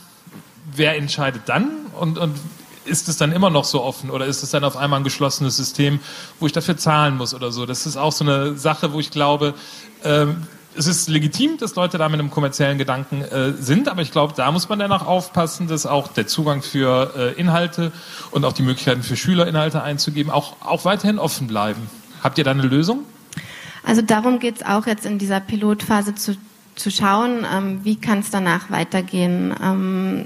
Wer 0.76 0.96
entscheidet 0.96 1.44
dann? 1.48 1.72
Und, 2.00 2.20
und 2.20 2.36
ist 2.86 3.10
es 3.10 3.18
dann 3.18 3.32
immer 3.32 3.50
noch 3.50 3.66
so 3.66 3.84
offen 3.84 4.10
oder 4.10 4.26
ist 4.26 4.44
es 4.44 4.52
dann 4.52 4.64
auf 4.64 4.78
einmal 4.78 5.00
ein 5.00 5.04
geschlossenes 5.04 5.58
System, 5.58 6.00
wo 6.40 6.46
ich 6.46 6.52
dafür 6.52 6.78
zahlen 6.78 7.18
muss 7.18 7.34
oder 7.34 7.52
so? 7.52 7.66
Das 7.66 7.86
ist 7.86 7.98
auch 7.98 8.12
so 8.12 8.24
eine 8.24 8.56
Sache, 8.56 8.94
wo 8.94 9.00
ich 9.00 9.12
glaube, 9.12 9.54
ähm, 10.04 10.48
es 10.78 10.88
ist 10.88 11.08
legitim, 11.10 11.58
dass 11.58 11.76
Leute 11.76 11.98
da 11.98 12.10
mit 12.10 12.20
einem 12.20 12.30
kommerziellen 12.30 12.78
Gedanken 12.78 13.22
äh, 13.22 13.54
sind, 13.54 13.88
aber 13.88 14.02
ich 14.02 14.12
glaube, 14.12 14.34
da 14.36 14.52
muss 14.52 14.68
man 14.68 14.80
dann 14.80 14.92
auch 14.92 15.06
aufpassen, 15.06 15.68
dass 15.68 15.86
auch 15.86 16.10
der 16.10 16.28
Zugang 16.28 16.62
für 16.62 17.14
äh, 17.16 17.40
Inhalte 17.40 17.92
und 18.32 18.44
auch 18.46 18.54
die 18.54 18.64
Möglichkeiten 18.64 19.04
für 19.04 19.16
Schüler 19.16 19.48
Inhalte 19.48 19.82
einzugeben 19.82 20.32
auch, 20.32 20.56
auch 20.62 20.86
weiterhin 20.86 21.20
offen 21.20 21.48
bleiben. 21.48 21.90
Habt 22.22 22.38
ihr 22.38 22.44
da 22.44 22.52
eine 22.52 22.64
Lösung? 22.64 23.04
Also 23.86 24.02
darum 24.02 24.40
geht 24.40 24.58
es 24.58 24.66
auch 24.66 24.86
jetzt 24.88 25.06
in 25.06 25.18
dieser 25.18 25.40
Pilotphase 25.40 26.16
zu, 26.16 26.36
zu 26.76 26.92
schauen, 26.92 27.46
ähm, 27.52 27.80
wie 27.84 27.96
kann 27.96 28.20
es 28.20 28.32
danach 28.32 28.70
weitergehen. 28.70 29.56
Ähm, 29.62 30.26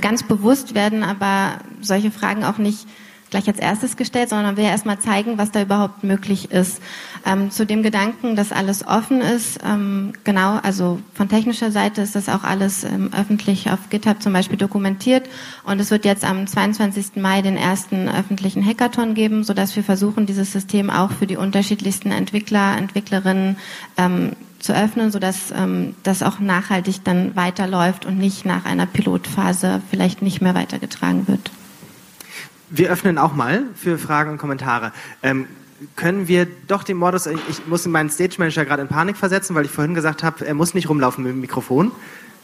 Ganz 0.00 0.22
bewusst 0.22 0.74
werden 0.74 1.02
aber 1.02 1.58
solche 1.80 2.10
Fragen 2.10 2.44
auch 2.44 2.58
nicht 2.58 2.86
gleich 3.30 3.48
als 3.48 3.58
erstes 3.58 3.96
gestellt, 3.96 4.28
sondern 4.28 4.56
wir 4.56 4.64
erstmal 4.64 4.98
zeigen, 4.98 5.38
was 5.38 5.52
da 5.52 5.62
überhaupt 5.62 6.04
möglich 6.04 6.50
ist. 6.50 6.82
Ähm, 7.24 7.50
zu 7.50 7.64
dem 7.64 7.82
Gedanken, 7.82 8.36
dass 8.36 8.52
alles 8.52 8.86
offen 8.86 9.20
ist, 9.20 9.60
ähm, 9.64 10.12
genau, 10.24 10.58
also 10.62 11.00
von 11.14 11.28
technischer 11.28 11.70
Seite 11.70 12.02
ist 12.02 12.16
das 12.16 12.28
auch 12.28 12.44
alles 12.44 12.84
ähm, 12.84 13.10
öffentlich 13.16 13.70
auf 13.70 13.88
GitHub 13.88 14.22
zum 14.22 14.32
Beispiel 14.32 14.58
dokumentiert 14.58 15.28
und 15.64 15.80
es 15.80 15.90
wird 15.90 16.04
jetzt 16.04 16.24
am 16.24 16.46
22. 16.46 17.16
Mai 17.16 17.40
den 17.42 17.56
ersten 17.56 18.08
öffentlichen 18.08 18.64
Hackathon 18.64 19.14
geben, 19.14 19.44
sodass 19.44 19.76
wir 19.76 19.84
versuchen, 19.84 20.26
dieses 20.26 20.52
System 20.52 20.90
auch 20.90 21.12
für 21.12 21.26
die 21.26 21.36
unterschiedlichsten 21.36 22.10
Entwickler, 22.10 22.76
Entwicklerinnen 22.76 23.56
ähm, 23.96 24.32
zu 24.60 24.74
öffnen, 24.74 25.10
sodass 25.10 25.50
ähm, 25.52 25.94
das 26.02 26.22
auch 26.22 26.38
nachhaltig 26.38 27.02
dann 27.04 27.34
weiterläuft 27.34 28.06
und 28.06 28.18
nicht 28.18 28.44
nach 28.44 28.64
einer 28.64 28.86
Pilotphase 28.86 29.82
vielleicht 29.90 30.22
nicht 30.22 30.40
mehr 30.40 30.54
weitergetragen 30.54 31.26
wird. 31.26 31.50
Wir 32.68 32.90
öffnen 32.90 33.18
auch 33.18 33.34
mal 33.34 33.64
für 33.74 33.98
Fragen 33.98 34.30
und 34.30 34.38
Kommentare. 34.38 34.92
Ähm, 35.22 35.46
können 35.96 36.28
wir 36.28 36.46
doch 36.68 36.82
den 36.84 36.98
Modus, 36.98 37.26
ich 37.26 37.66
muss 37.66 37.86
meinen 37.86 38.10
Stage 38.10 38.36
Manager 38.38 38.64
gerade 38.64 38.82
in 38.82 38.88
Panik 38.88 39.16
versetzen, 39.16 39.54
weil 39.54 39.64
ich 39.64 39.70
vorhin 39.70 39.94
gesagt 39.94 40.22
habe, 40.22 40.46
er 40.46 40.54
muss 40.54 40.74
nicht 40.74 40.88
rumlaufen 40.88 41.24
mit 41.24 41.32
dem 41.32 41.40
Mikrofon. 41.40 41.90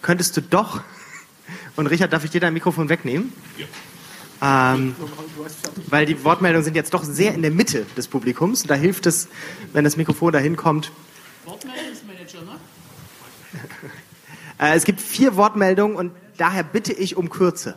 Könntest 0.02 0.36
du 0.36 0.40
doch, 0.40 0.80
und 1.76 1.86
Richard, 1.86 2.12
darf 2.12 2.24
ich 2.24 2.30
dir 2.30 2.40
dein 2.40 2.54
Mikrofon 2.54 2.88
wegnehmen? 2.88 3.32
Ja. 3.58 3.66
Ähm, 4.42 4.94
weil 5.88 6.04
die 6.06 6.22
Wortmeldungen 6.24 6.64
sind 6.64 6.76
jetzt 6.76 6.92
doch 6.92 7.04
sehr 7.04 7.34
in 7.34 7.42
der 7.42 7.50
Mitte 7.50 7.86
des 7.96 8.08
Publikums. 8.08 8.64
Da 8.64 8.74
hilft 8.74 9.06
es, 9.06 9.28
wenn 9.72 9.84
das 9.84 9.96
Mikrofon 9.96 10.32
dahin 10.32 10.56
kommt. 10.56 10.92
Wortmeldung 11.46 12.06
Manager, 12.06 12.42
ne? 12.42 12.58
Äh, 14.58 14.74
es 14.74 14.84
gibt 14.84 15.02
vier 15.02 15.36
Wortmeldungen 15.36 15.96
und 15.96 16.12
daher 16.38 16.62
bitte 16.62 16.92
ich 16.94 17.16
um 17.16 17.28
Kürze. 17.28 17.74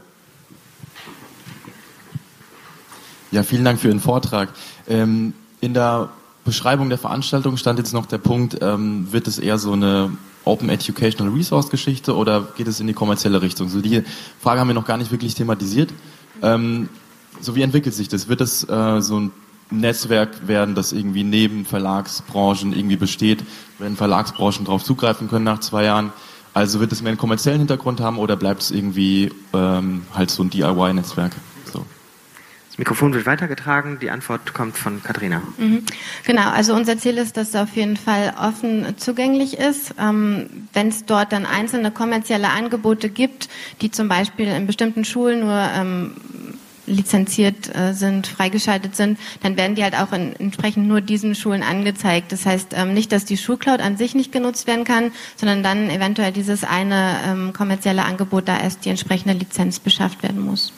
Ja, 3.32 3.44
vielen 3.44 3.66
Dank 3.66 3.82
für 3.82 3.90
Ihren 3.90 4.00
Vortrag. 4.00 4.50
Ähm, 4.88 5.34
in 5.60 5.74
der 5.74 6.10
Beschreibung 6.46 6.88
der 6.88 6.98
Veranstaltung 6.98 7.58
stand 7.58 7.80
jetzt 7.80 7.94
noch 7.94 8.06
der 8.06 8.18
Punkt, 8.18 8.60
ähm, 8.62 9.12
wird 9.12 9.28
es 9.28 9.40
eher 9.40 9.58
so 9.58 9.74
eine 9.74 10.12
Open 10.46 10.70
Educational 10.70 11.34
Resource 11.34 11.70
Geschichte 11.70 12.16
oder 12.16 12.48
geht 12.56 12.68
es 12.68 12.80
in 12.80 12.88
die 12.88 12.94
kommerzielle 12.94 13.42
Richtung? 13.42 13.68
So 13.68 13.82
die 13.82 14.04
Frage 14.40 14.62
haben 14.62 14.70
wir 14.70 14.74
noch 14.74 14.88
gar 14.88 14.98
nicht 14.98 15.12
wirklich 15.12 15.36
thematisiert. 15.36 15.94
Ähm, 16.42 16.88
so 17.42 17.56
wie 17.56 17.62
entwickelt 17.62 17.94
sich 17.94 18.08
das? 18.08 18.30
Wird 18.30 18.40
es 18.40 18.68
äh, 18.68 19.02
so 19.02 19.20
ein 19.20 19.32
Netzwerk 19.72 20.48
werden, 20.48 20.76
das 20.76 20.92
irgendwie 20.92 21.24
neben 21.24 21.66
Verlagsbranchen 21.66 22.74
irgendwie 22.74 22.96
besteht, 22.96 23.44
wenn 23.78 23.96
Verlagsbranchen 23.96 24.66
darauf 24.66 24.84
zugreifen 24.84 25.30
können 25.30 25.46
nach 25.46 25.60
zwei 25.60 25.86
Jahren. 25.86 26.12
Also 26.54 26.80
wird 26.80 26.92
es 26.92 27.02
mehr 27.02 27.12
einen 27.12 27.18
kommerziellen 27.18 27.60
Hintergrund 27.60 28.02
haben 28.02 28.18
oder 28.18 28.36
bleibt 28.36 28.62
es 28.64 28.72
irgendwie 28.72 29.32
ähm, 29.54 30.04
halt 30.14 30.32
so 30.32 30.44
ein 30.44 30.50
DIY-Netzwerk? 30.50 31.32
So. 31.72 31.86
Das 32.70 32.80
Mikrofon 32.80 33.14
wird 33.14 33.28
weitergetragen, 33.28 34.00
die 34.02 34.10
Antwort 34.10 34.54
kommt 34.54 34.76
von 34.76 35.04
Katharina. 35.04 35.44
Mhm. 35.58 35.84
Genau, 36.26 36.50
also 36.50 36.74
unser 36.74 36.98
Ziel 36.98 37.18
ist, 37.18 37.38
dass 37.38 37.50
es 37.50 37.56
auf 37.56 37.76
jeden 37.76 37.98
Fall 37.98 38.34
offen 38.42 38.98
zugänglich 38.98 39.60
ist. 39.60 39.94
Ähm, 40.00 40.68
Wenn 40.74 40.88
es 40.88 41.06
dort 41.06 41.32
dann 41.32 41.46
einzelne 41.46 41.92
kommerzielle 41.92 42.50
Angebote 42.50 43.10
gibt, 43.10 43.48
die 43.82 43.92
zum 43.92 44.08
Beispiel 44.08 44.48
in 44.48 44.66
bestimmten 44.66 45.06
Schulen 45.06 45.42
nur 45.42 45.54
ähm, 45.54 46.16
lizenziert 46.90 47.74
äh, 47.76 47.94
sind, 47.94 48.28
freigeschaltet 48.28 48.96
sind, 48.96 49.20
dann 49.42 49.56
werden 49.58 49.76
die 49.76 49.84
halt 49.84 49.96
auch 49.96 50.12
in, 50.12 50.36
entsprechend 50.36 50.88
nur 50.88 51.02
diesen 51.02 51.36
Schulen 51.36 51.64
angezeigt. 51.64 52.32
Das 52.32 52.46
heißt 52.46 52.74
ähm, 52.74 52.94
nicht, 52.94 53.12
dass 53.12 53.26
die 53.26 53.38
Schulcloud 53.38 53.80
an 53.80 53.98
sich 53.98 54.16
nicht 54.16 54.32
genutzt 54.32 54.68
werden 54.68 54.84
kann, 54.84 55.12
sondern 55.36 55.64
dann 55.64 55.90
eventuell 55.90 56.32
dieses 56.32 56.64
eine 56.64 57.18
ähm, 57.26 57.54
kommerzielle 57.54 58.04
Angebot 58.04 58.48
da 58.48 58.60
erst 58.60 58.86
die 58.86 58.90
entsprechende 58.90 59.34
Lizenz 59.34 59.80
beschafft 59.80 60.24
werden 60.24 60.42
muss. 60.42 60.74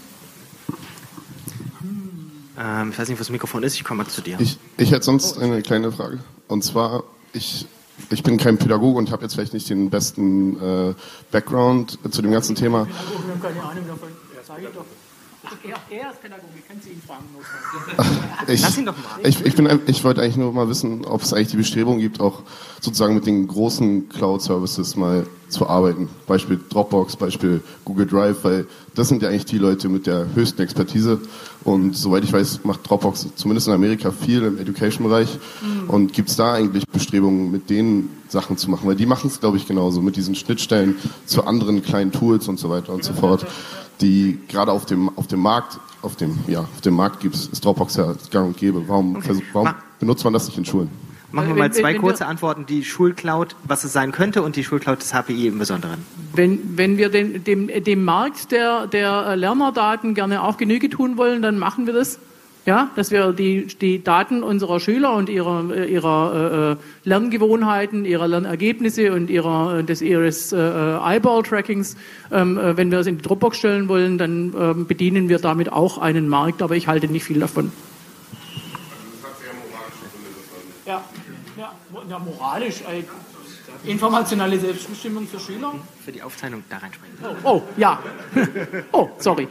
Ähm, 2.59 2.91
ich 2.91 2.99
weiß 2.99 3.09
nicht, 3.09 3.19
was 3.19 3.27
das 3.27 3.31
Mikrofon 3.31 3.63
ist, 3.63 3.75
ich 3.75 3.83
komme 3.83 4.03
mal 4.03 4.09
zu 4.09 4.21
dir. 4.21 4.37
Ich, 4.39 4.57
ich 4.77 4.91
hätte 4.91 5.03
sonst 5.03 5.39
eine 5.39 5.61
kleine 5.61 5.91
Frage. 5.91 6.19
Und 6.47 6.63
zwar, 6.63 7.03
ich 7.33 7.65
ich 8.09 8.23
bin 8.23 8.37
kein 8.37 8.57
Pädagoge 8.57 8.97
und 8.97 9.11
habe 9.11 9.23
jetzt 9.23 9.35
vielleicht 9.35 9.53
nicht 9.53 9.69
den 9.69 9.89
besten 9.89 10.59
äh, 10.59 10.93
Background 11.31 11.99
zu 12.09 12.21
dem 12.21 12.31
ganzen 12.31 12.55
Thema. 12.55 12.85
Pädagogen 12.85 13.31
haben 13.31 13.41
keine 13.41 13.63
Ahnung 13.63 13.87
davon. 13.87 14.09
Ja, 14.35 14.43
sage 14.43 14.61
ich 14.67 14.73
doch. 14.73 14.85
Er, 15.89 16.11
ist 16.11 16.21
Pädagoge, 16.21 16.47
kannst 16.67 16.85
du 16.85 16.91
ihn 16.91 17.01
fragen. 17.05 17.25
ich, 18.47 18.61
Lass 18.61 18.77
ihn 18.77 18.85
doch 18.85 18.95
mal. 18.97 19.27
Ich, 19.27 19.45
ich, 19.45 19.55
bin, 19.55 19.79
ich 19.85 20.03
wollte 20.03 20.21
eigentlich 20.21 20.37
nur 20.37 20.53
mal 20.53 20.69
wissen, 20.69 21.05
ob 21.05 21.21
es 21.21 21.33
eigentlich 21.33 21.49
die 21.49 21.57
Bestrebung 21.57 21.99
gibt, 21.99 22.19
auch 22.19 22.43
sozusagen 22.79 23.15
mit 23.15 23.25
den 23.25 23.47
großen 23.47 24.09
Cloud-Services 24.09 24.95
mal 24.95 25.25
zu 25.49 25.67
arbeiten. 25.67 26.09
Beispiel 26.27 26.59
Dropbox, 26.69 27.17
Beispiel 27.17 27.61
Google 27.83 28.07
Drive, 28.07 28.43
weil 28.43 28.67
das 28.95 29.09
sind 29.09 29.21
ja 29.21 29.29
eigentlich 29.29 29.45
die 29.45 29.57
Leute 29.57 29.89
mit 29.89 30.07
der 30.07 30.27
höchsten 30.33 30.61
Expertise. 30.61 31.19
Und 31.63 31.95
soweit 31.95 32.23
ich 32.23 32.31
weiß, 32.31 32.61
macht 32.63 32.89
Dropbox 32.89 33.27
zumindest 33.35 33.67
in 33.67 33.73
Amerika 33.73 34.11
viel 34.11 34.43
im 34.43 34.57
Education-Bereich. 34.57 35.37
Mhm. 35.61 35.89
Und 35.89 36.13
gibt 36.13 36.29
es 36.29 36.37
da 36.37 36.53
eigentlich 36.53 36.87
Bestrebungen, 36.87 37.51
mit 37.51 37.69
denen 37.69 38.21
Sachen 38.29 38.57
zu 38.57 38.71
machen? 38.71 38.87
Weil 38.87 38.95
die 38.95 39.05
machen 39.05 39.27
es, 39.27 39.39
glaube 39.39 39.57
ich, 39.57 39.67
genauso, 39.67 40.01
mit 40.01 40.15
diesen 40.15 40.35
Schnittstellen 40.35 40.95
zu 41.25 41.43
anderen 41.43 41.83
kleinen 41.83 42.11
Tools 42.11 42.47
und 42.47 42.57
so 42.57 42.69
weiter 42.69 42.93
und 42.93 43.03
so 43.03 43.13
fort 43.13 43.45
die 44.01 44.39
gerade 44.47 44.71
auf 44.71 44.85
dem, 44.85 45.15
auf 45.17 45.27
dem 45.27 45.39
Markt, 45.39 45.79
auf 46.01 46.15
dem, 46.15 46.37
ja, 46.47 46.61
auf 46.61 46.81
dem 46.81 46.95
Markt 46.95 47.19
gibt, 47.19 47.35
ist 47.35 47.63
Dropbox 47.63 47.95
ja 47.95 48.13
gang 48.31 48.47
und 48.47 48.57
gäbe. 48.57 48.87
Warum, 48.87 49.15
okay. 49.15 49.41
warum 49.53 49.73
benutzt 49.99 50.23
man 50.23 50.33
das 50.33 50.47
nicht 50.47 50.57
in 50.57 50.65
Schulen? 50.65 50.89
Machen 51.31 51.49
wir 51.49 51.55
mal 51.55 51.71
zwei 51.71 51.93
kurze 51.93 52.25
Antworten. 52.25 52.65
Die 52.65 52.83
Schulcloud, 52.83 53.55
was 53.63 53.85
es 53.85 53.93
sein 53.93 54.11
könnte, 54.11 54.41
und 54.41 54.57
die 54.57 54.63
Schulcloud 54.63 55.01
des 55.01 55.13
HPI 55.13 55.47
im 55.47 55.59
Besonderen. 55.59 56.03
Wenn, 56.33 56.77
wenn 56.77 56.97
wir 56.97 57.09
den, 57.09 57.43
dem, 57.43 57.67
dem 57.67 58.03
Markt 58.03 58.51
der, 58.51 58.87
der 58.87 59.37
Lernerdaten 59.37 60.13
gerne 60.13 60.43
auch 60.43 60.57
Genüge 60.57 60.89
tun 60.89 61.17
wollen, 61.17 61.41
dann 61.41 61.57
machen 61.57 61.85
wir 61.85 61.93
das. 61.93 62.19
Ja, 62.63 62.91
dass 62.95 63.09
wir 63.09 63.33
die, 63.33 63.65
die 63.65 64.03
Daten 64.03 64.43
unserer 64.43 64.79
Schüler 64.79 65.13
und 65.13 65.29
ihrer, 65.29 65.67
äh, 65.71 65.91
ihrer 65.91 66.77
äh, 66.77 67.09
Lerngewohnheiten, 67.09 68.05
ihrer 68.05 68.27
Lernergebnisse 68.27 69.13
und 69.13 69.31
ihrer, 69.31 69.79
äh, 69.79 69.83
des, 69.83 70.03
ihres 70.03 70.53
äh, 70.53 70.57
Eyeball-Trackings, 70.57 71.97
ähm, 72.31 72.59
äh, 72.59 72.77
wenn 72.77 72.91
wir 72.91 72.99
es 72.99 73.07
in 73.07 73.17
die 73.17 73.23
Dropbox 73.23 73.57
stellen 73.57 73.87
wollen, 73.87 74.19
dann 74.19 74.53
äh, 74.53 74.83
bedienen 74.83 75.27
wir 75.27 75.39
damit 75.39 75.71
auch 75.71 75.97
einen 75.97 76.29
Markt, 76.29 76.61
aber 76.61 76.75
ich 76.75 76.87
halte 76.87 77.07
nicht 77.07 77.23
viel 77.23 77.39
davon. 77.39 77.71
Ja, 80.85 81.03
ja, 81.57 81.71
ja 82.09 82.19
moralisch. 82.19 82.83
Informationelle 83.85 84.59
Selbstbestimmung 84.59 85.27
für 85.27 85.39
Schüler? 85.39 85.73
Für 86.05 86.11
die 86.11 86.21
Aufzeichnung 86.21 86.63
da 86.69 86.77
reinsprechen. 86.77 87.17
Oh, 87.43 87.55
oh 87.55 87.61
ja. 87.77 87.99
oh, 88.91 89.09
sorry. 89.17 89.47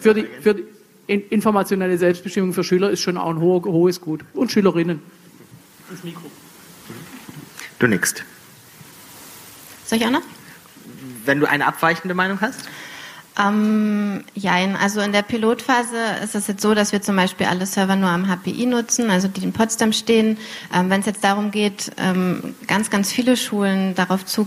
Für 0.00 0.12
die, 0.12 0.24
für 0.40 0.54
die 0.54 0.64
informationelle 1.06 1.98
Selbstbestimmung 1.98 2.52
für 2.52 2.64
Schüler 2.64 2.90
ist 2.90 3.00
schon 3.00 3.16
auch 3.16 3.30
ein 3.30 3.40
ho 3.40 3.62
hohes 3.64 4.00
Gut. 4.00 4.24
Und 4.34 4.52
Schülerinnen. 4.52 5.00
Das 5.90 6.02
Mikro. 6.02 6.30
Du 7.78 7.86
nickst. 7.86 8.24
Soll 9.84 9.98
ich 9.98 10.06
auch 10.06 10.10
noch? 10.10 10.22
Wenn 11.24 11.40
du 11.40 11.48
eine 11.48 11.66
abweichende 11.66 12.14
Meinung 12.14 12.40
hast? 12.40 12.60
Ähm, 13.38 14.24
ja, 14.34 14.54
also 14.80 15.00
in 15.00 15.12
der 15.12 15.22
Pilotphase 15.22 15.96
ist 16.22 16.34
es 16.36 16.46
jetzt 16.46 16.62
so, 16.62 16.74
dass 16.74 16.92
wir 16.92 17.02
zum 17.02 17.16
Beispiel 17.16 17.46
alle 17.46 17.66
Server 17.66 17.96
nur 17.96 18.08
am 18.08 18.28
HPI 18.28 18.66
nutzen, 18.66 19.10
also 19.10 19.26
die 19.26 19.42
in 19.42 19.52
Potsdam 19.52 19.92
stehen. 19.92 20.38
Ähm, 20.72 20.88
Wenn 20.88 21.00
es 21.00 21.06
jetzt 21.06 21.24
darum 21.24 21.50
geht, 21.50 21.90
ähm, 21.98 22.54
ganz, 22.68 22.90
ganz 22.90 23.10
viele 23.10 23.36
Schulen 23.36 23.94
darauf 23.96 24.24
zu, 24.24 24.46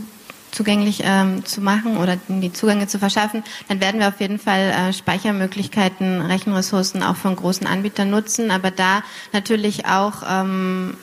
zugänglich 0.57 1.01
ähm, 1.03 1.45
zu 1.45 1.61
machen 1.61 1.97
oder 1.97 2.17
die 2.27 2.51
Zugänge 2.51 2.87
zu 2.87 2.97
verschaffen, 2.97 3.43
dann 3.67 3.79
werden 3.79 3.99
wir 3.99 4.07
auf 4.07 4.19
jeden 4.19 4.39
Fall 4.39 4.71
äh, 4.71 4.91
Speichermöglichkeiten, 4.91 6.21
Rechenressourcen 6.21 7.03
auch 7.03 7.15
von 7.15 7.35
großen 7.35 7.67
Anbietern 7.67 8.09
nutzen, 8.09 8.49
aber 8.49 8.71
da 8.71 9.03
natürlich 9.33 9.85
auch 9.85 10.23
ähm, 10.27 10.97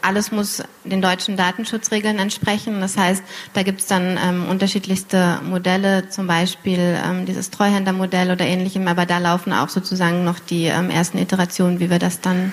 alles 0.00 0.32
muss 0.32 0.62
den 0.84 1.02
deutschen 1.02 1.36
Datenschutzregeln 1.36 2.18
entsprechen. 2.18 2.80
Das 2.80 2.96
heißt, 2.96 3.22
da 3.52 3.62
gibt 3.62 3.80
es 3.80 3.86
dann 3.86 4.18
ähm, 4.22 4.46
unterschiedlichste 4.48 5.40
Modelle, 5.42 6.08
zum 6.08 6.26
Beispiel 6.26 6.98
ähm, 7.04 7.26
dieses 7.26 7.50
Treuhändermodell 7.50 8.30
oder 8.30 8.46
ähnlichem, 8.46 8.88
aber 8.88 9.04
da 9.04 9.18
laufen 9.18 9.52
auch 9.52 9.68
sozusagen 9.68 10.24
noch 10.24 10.38
die 10.38 10.64
ähm, 10.64 10.88
ersten 10.88 11.18
Iterationen, 11.18 11.78
wie 11.78 11.90
wir 11.90 11.98
das 11.98 12.20
dann 12.20 12.52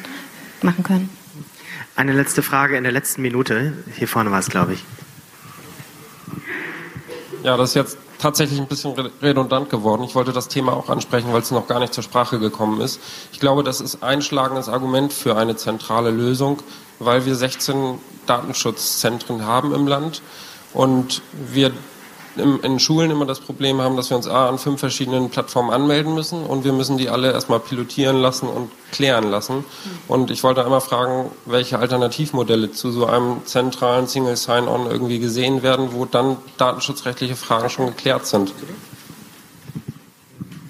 machen 0.62 0.84
können. 0.84 1.10
Eine 1.96 2.14
letzte 2.14 2.42
Frage 2.42 2.78
in 2.78 2.84
der 2.84 2.94
letzten 2.94 3.22
Minute. 3.22 3.74
Hier 3.98 4.08
vorne 4.08 4.32
war 4.32 4.40
es, 4.40 4.50
glaube 4.50 4.74
ich. 4.74 4.84
Ja, 7.44 7.58
das 7.58 7.70
ist 7.70 7.76
jetzt 7.76 7.98
tatsächlich 8.20 8.60
ein 8.60 8.68
bisschen 8.68 8.94
redundant 9.22 9.70
geworden. 9.72 10.04
Ich 10.04 10.14
wollte 10.14 10.32
das 10.32 10.48
Thema 10.48 10.74
auch 10.74 10.90
ansprechen, 10.90 11.34
weil 11.34 11.42
es 11.42 11.50
noch 11.50 11.68
gar 11.68 11.80
nicht 11.80 11.94
zur 11.94 12.04
Sprache 12.04 12.38
gekommen 12.38 12.80
ist. 12.82 13.00
Ich 13.32 13.40
glaube, 13.40 13.64
das 13.64 13.82
ist 13.82 14.04
ein 14.04 14.22
schlagendes 14.22 14.70
Argument 14.70 15.12
für 15.12 15.36
eine 15.36 15.56
zentrale 15.56 16.12
Lösung, 16.12 16.62
weil 17.00 17.26
wir 17.26 17.36
16 17.36 17.98
Datenschutzzentren 18.28 19.46
haben 19.46 19.74
im 19.74 19.88
Land 19.88 20.22
und 20.74 21.24
wir 21.34 21.72
in 22.36 22.80
Schulen 22.80 23.12
immer 23.12 23.26
das 23.26 23.40
Problem 23.40 23.82
haben, 23.82 23.98
dass 23.98 24.10
wir 24.10 24.18
uns 24.18 24.28
A, 24.28 24.48
an 24.48 24.58
fünf 24.58 24.80
verschiedenen 24.80 25.30
Plattformen 25.30 25.70
anmelden 25.70 26.14
müssen 26.14 26.44
und 26.44 26.64
wir 26.64 26.72
müssen 26.72 26.98
die 26.98 27.10
alle 27.10 27.32
erstmal 27.32 27.60
pilotieren 27.60 28.18
lassen 28.18 28.48
und 28.48 28.72
klären 28.92 29.30
lassen. 29.30 29.66
Und 30.08 30.32
ich 30.32 30.44
wollte 30.44 30.64
einmal 30.64 30.82
fragen, 30.82 31.32
welche 31.46 31.80
Alternativmodelle 31.80 32.72
zu 32.72 32.92
so 32.92 33.06
einem 33.06 33.46
zentralen 33.46 34.08
Single 34.08 34.38
Sign-On 34.38 34.90
irgendwie 34.90 35.20
gesehen 35.20 35.64
werden, 35.64 35.90
wo 35.92 36.06
dann 36.06 36.38
datenschutzrechtliche 36.58 37.36
Fragen 37.36 37.70
schon 37.70 37.88
geklärt 37.88 38.26
sind. 38.26 38.54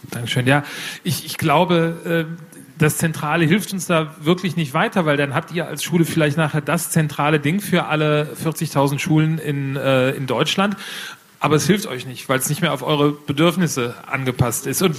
Dankeschön. 0.09 0.47
Ja, 0.47 0.63
ich, 1.03 1.25
ich 1.25 1.37
glaube, 1.37 2.27
äh 2.27 2.51
das 2.81 2.97
Zentrale 2.97 3.45
hilft 3.45 3.73
uns 3.73 3.85
da 3.85 4.15
wirklich 4.21 4.55
nicht 4.55 4.73
weiter, 4.73 5.05
weil 5.05 5.15
dann 5.15 5.35
habt 5.35 5.51
ihr 5.51 5.67
als 5.67 5.83
Schule 5.83 6.03
vielleicht 6.03 6.35
nachher 6.35 6.61
das 6.61 6.89
zentrale 6.89 7.39
Ding 7.39 7.61
für 7.61 7.85
alle 7.85 8.29
40.000 8.43 8.97
Schulen 8.97 9.37
in, 9.37 9.75
äh, 9.75 10.11
in 10.11 10.25
Deutschland. 10.25 10.75
Aber 11.41 11.55
es 11.55 11.65
hilft 11.65 11.87
euch 11.87 12.05
nicht, 12.05 12.29
weil 12.29 12.39
es 12.39 12.49
nicht 12.49 12.61
mehr 12.61 12.71
auf 12.71 12.83
eure 12.83 13.11
Bedürfnisse 13.11 13.95
angepasst 14.07 14.67
ist. 14.67 14.81
Und 14.81 14.95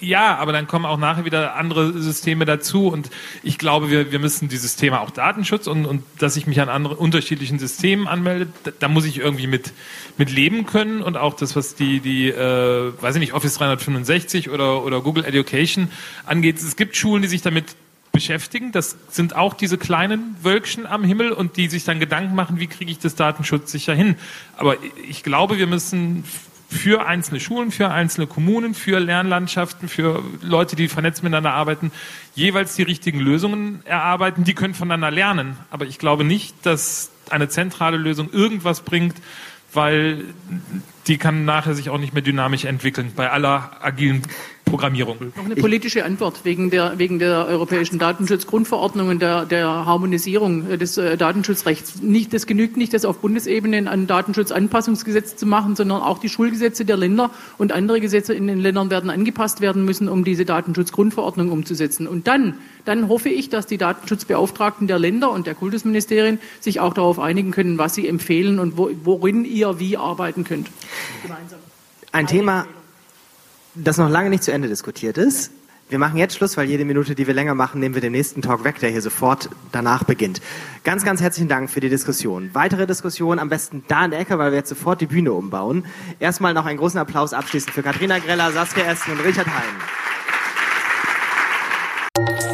ja, 0.00 0.36
aber 0.36 0.52
dann 0.52 0.66
kommen 0.66 0.84
auch 0.84 0.98
nachher 0.98 1.24
wieder 1.24 1.54
andere 1.54 1.92
Systeme 1.92 2.44
dazu 2.44 2.88
und 2.88 3.08
ich 3.44 3.56
glaube, 3.56 3.88
wir, 3.88 4.10
wir 4.10 4.18
müssen 4.18 4.48
dieses 4.48 4.74
Thema 4.74 5.00
auch 5.00 5.10
Datenschutz 5.10 5.68
und, 5.68 5.86
und 5.86 6.02
dass 6.18 6.36
ich 6.36 6.48
mich 6.48 6.60
an 6.60 6.68
anderen 6.68 6.96
unterschiedlichen 6.96 7.60
Systemen 7.60 8.08
anmelde, 8.08 8.48
da, 8.64 8.72
da 8.76 8.88
muss 8.88 9.04
ich 9.04 9.18
irgendwie 9.18 9.46
mit, 9.46 9.72
mit 10.18 10.30
leben 10.30 10.66
können 10.66 11.02
und 11.02 11.16
auch 11.16 11.34
das, 11.34 11.54
was 11.54 11.76
die, 11.76 12.00
die 12.00 12.30
äh, 12.30 12.92
weiß 13.00 13.14
ich 13.14 13.20
nicht, 13.20 13.32
Office 13.32 13.54
365 13.54 14.50
oder, 14.50 14.82
oder 14.84 15.02
Google 15.02 15.24
Education 15.24 15.88
angeht. 16.26 16.56
Es 16.56 16.74
gibt 16.74 16.96
Schulen, 16.96 17.22
die 17.22 17.28
sich 17.28 17.42
damit 17.42 17.76
beschäftigen. 18.12 18.72
Das 18.72 18.96
sind 19.08 19.34
auch 19.34 19.54
diese 19.54 19.78
kleinen 19.78 20.36
Wölkchen 20.42 20.86
am 20.86 21.02
Himmel 21.02 21.32
und 21.32 21.56
die 21.56 21.68
sich 21.68 21.84
dann 21.84 21.98
Gedanken 21.98 22.34
machen, 22.34 22.60
wie 22.60 22.66
kriege 22.66 22.90
ich 22.90 22.98
das 22.98 23.14
Datenschutz 23.14 23.72
sicher 23.72 23.94
hin. 23.94 24.16
Aber 24.56 24.76
ich 25.08 25.22
glaube, 25.22 25.58
wir 25.58 25.66
müssen 25.66 26.24
für 26.68 27.06
einzelne 27.06 27.40
Schulen, 27.40 27.70
für 27.70 27.90
einzelne 27.90 28.26
Kommunen, 28.26 28.74
für 28.74 28.98
Lernlandschaften, 28.98 29.88
für 29.88 30.22
Leute, 30.40 30.74
die 30.74 30.88
vernetzt 30.88 31.22
miteinander 31.22 31.52
arbeiten, 31.52 31.92
jeweils 32.34 32.76
die 32.76 32.82
richtigen 32.82 33.20
Lösungen 33.20 33.82
erarbeiten. 33.84 34.44
Die 34.44 34.54
können 34.54 34.74
voneinander 34.74 35.10
lernen. 35.10 35.56
Aber 35.70 35.86
ich 35.86 35.98
glaube 35.98 36.24
nicht, 36.24 36.54
dass 36.62 37.10
eine 37.30 37.48
zentrale 37.48 37.98
Lösung 37.98 38.30
irgendwas 38.32 38.80
bringt, 38.80 39.16
weil 39.72 40.24
die 41.06 41.18
kann 41.18 41.44
nachher 41.44 41.74
sich 41.74 41.90
auch 41.90 41.98
nicht 41.98 42.14
mehr 42.14 42.22
dynamisch 42.22 42.64
entwickeln 42.64 43.12
bei 43.14 43.30
aller 43.30 43.72
agilen 43.80 44.22
Programmierung. 44.64 45.16
Noch 45.36 45.44
eine 45.44 45.56
politische 45.56 46.04
Antwort 46.04 46.44
wegen 46.44 46.70
der, 46.70 46.98
wegen 46.98 47.18
der 47.18 47.46
europäischen 47.46 47.98
Datenschutzgrundverordnung 47.98 49.08
und 49.08 49.20
der, 49.20 49.44
der 49.44 49.66
Harmonisierung 49.66 50.78
des 50.78 50.96
äh, 50.96 51.16
Datenschutzrechts. 51.16 52.00
Nicht, 52.00 52.32
das 52.32 52.46
genügt 52.46 52.76
nicht, 52.76 52.94
das 52.94 53.04
auf 53.04 53.18
Bundesebene 53.18 53.90
ein 53.90 54.06
Datenschutzanpassungsgesetz 54.06 55.36
zu 55.36 55.46
machen, 55.46 55.76
sondern 55.76 56.00
auch 56.00 56.18
die 56.18 56.28
Schulgesetze 56.28 56.84
der 56.84 56.96
Länder 56.96 57.30
und 57.58 57.72
andere 57.72 58.00
Gesetze 58.00 58.32
in 58.34 58.46
den 58.46 58.60
Ländern 58.60 58.88
werden 58.88 59.10
angepasst 59.10 59.60
werden 59.60 59.84
müssen, 59.84 60.08
um 60.08 60.24
diese 60.24 60.44
Datenschutzgrundverordnung 60.44 61.50
umzusetzen. 61.50 62.06
Und 62.06 62.26
dann, 62.26 62.54
dann 62.84 63.08
hoffe 63.08 63.28
ich, 63.28 63.50
dass 63.50 63.66
die 63.66 63.78
Datenschutzbeauftragten 63.78 64.86
der 64.86 64.98
Länder 64.98 65.32
und 65.32 65.46
der 65.46 65.54
Kultusministerien 65.54 66.38
sich 66.60 66.80
auch 66.80 66.94
darauf 66.94 67.18
einigen 67.18 67.50
können, 67.50 67.76
was 67.76 67.94
sie 67.94 68.08
empfehlen 68.08 68.58
und 68.58 68.78
wo, 68.78 68.90
worin 69.04 69.44
ihr 69.44 69.80
wie 69.80 69.96
arbeiten 69.96 70.44
könnt. 70.44 70.68
Ein 72.12 72.26
Thema, 72.26 72.66
das 73.74 73.98
noch 73.98 74.08
lange 74.08 74.30
nicht 74.30 74.42
zu 74.42 74.52
Ende 74.52 74.68
diskutiert 74.68 75.18
ist. 75.18 75.50
Wir 75.88 75.98
machen 75.98 76.16
jetzt 76.16 76.36
Schluss, 76.36 76.56
weil 76.56 76.68
jede 76.68 76.86
Minute, 76.86 77.14
die 77.14 77.26
wir 77.26 77.34
länger 77.34 77.54
machen, 77.54 77.78
nehmen 77.78 77.94
wir 77.94 78.00
den 78.00 78.12
nächsten 78.12 78.40
Talk 78.40 78.64
weg, 78.64 78.78
der 78.78 78.88
hier 78.88 79.02
sofort 79.02 79.50
danach 79.72 80.04
beginnt. 80.04 80.40
Ganz, 80.84 81.04
ganz 81.04 81.20
herzlichen 81.20 81.48
Dank 81.48 81.70
für 81.70 81.80
die 81.80 81.90
Diskussion. 81.90 82.48
Weitere 82.54 82.86
Diskussionen 82.86 83.38
am 83.38 83.50
besten 83.50 83.84
da 83.88 84.06
in 84.06 84.10
der 84.10 84.20
Ecke, 84.20 84.38
weil 84.38 84.52
wir 84.52 84.58
jetzt 84.58 84.70
sofort 84.70 85.02
die 85.02 85.06
Bühne 85.06 85.32
umbauen. 85.32 85.84
Erstmal 86.18 86.54
noch 86.54 86.64
einen 86.64 86.78
großen 86.78 86.98
Applaus 86.98 87.34
abschließend 87.34 87.74
für 87.74 87.82
Katrina 87.82 88.20
Greller, 88.20 88.52
Saskia 88.52 88.84
Essen 88.84 89.12
und 89.12 89.20
Richard 89.20 89.48
Hein. 89.48 89.52
Applaus 92.14 92.51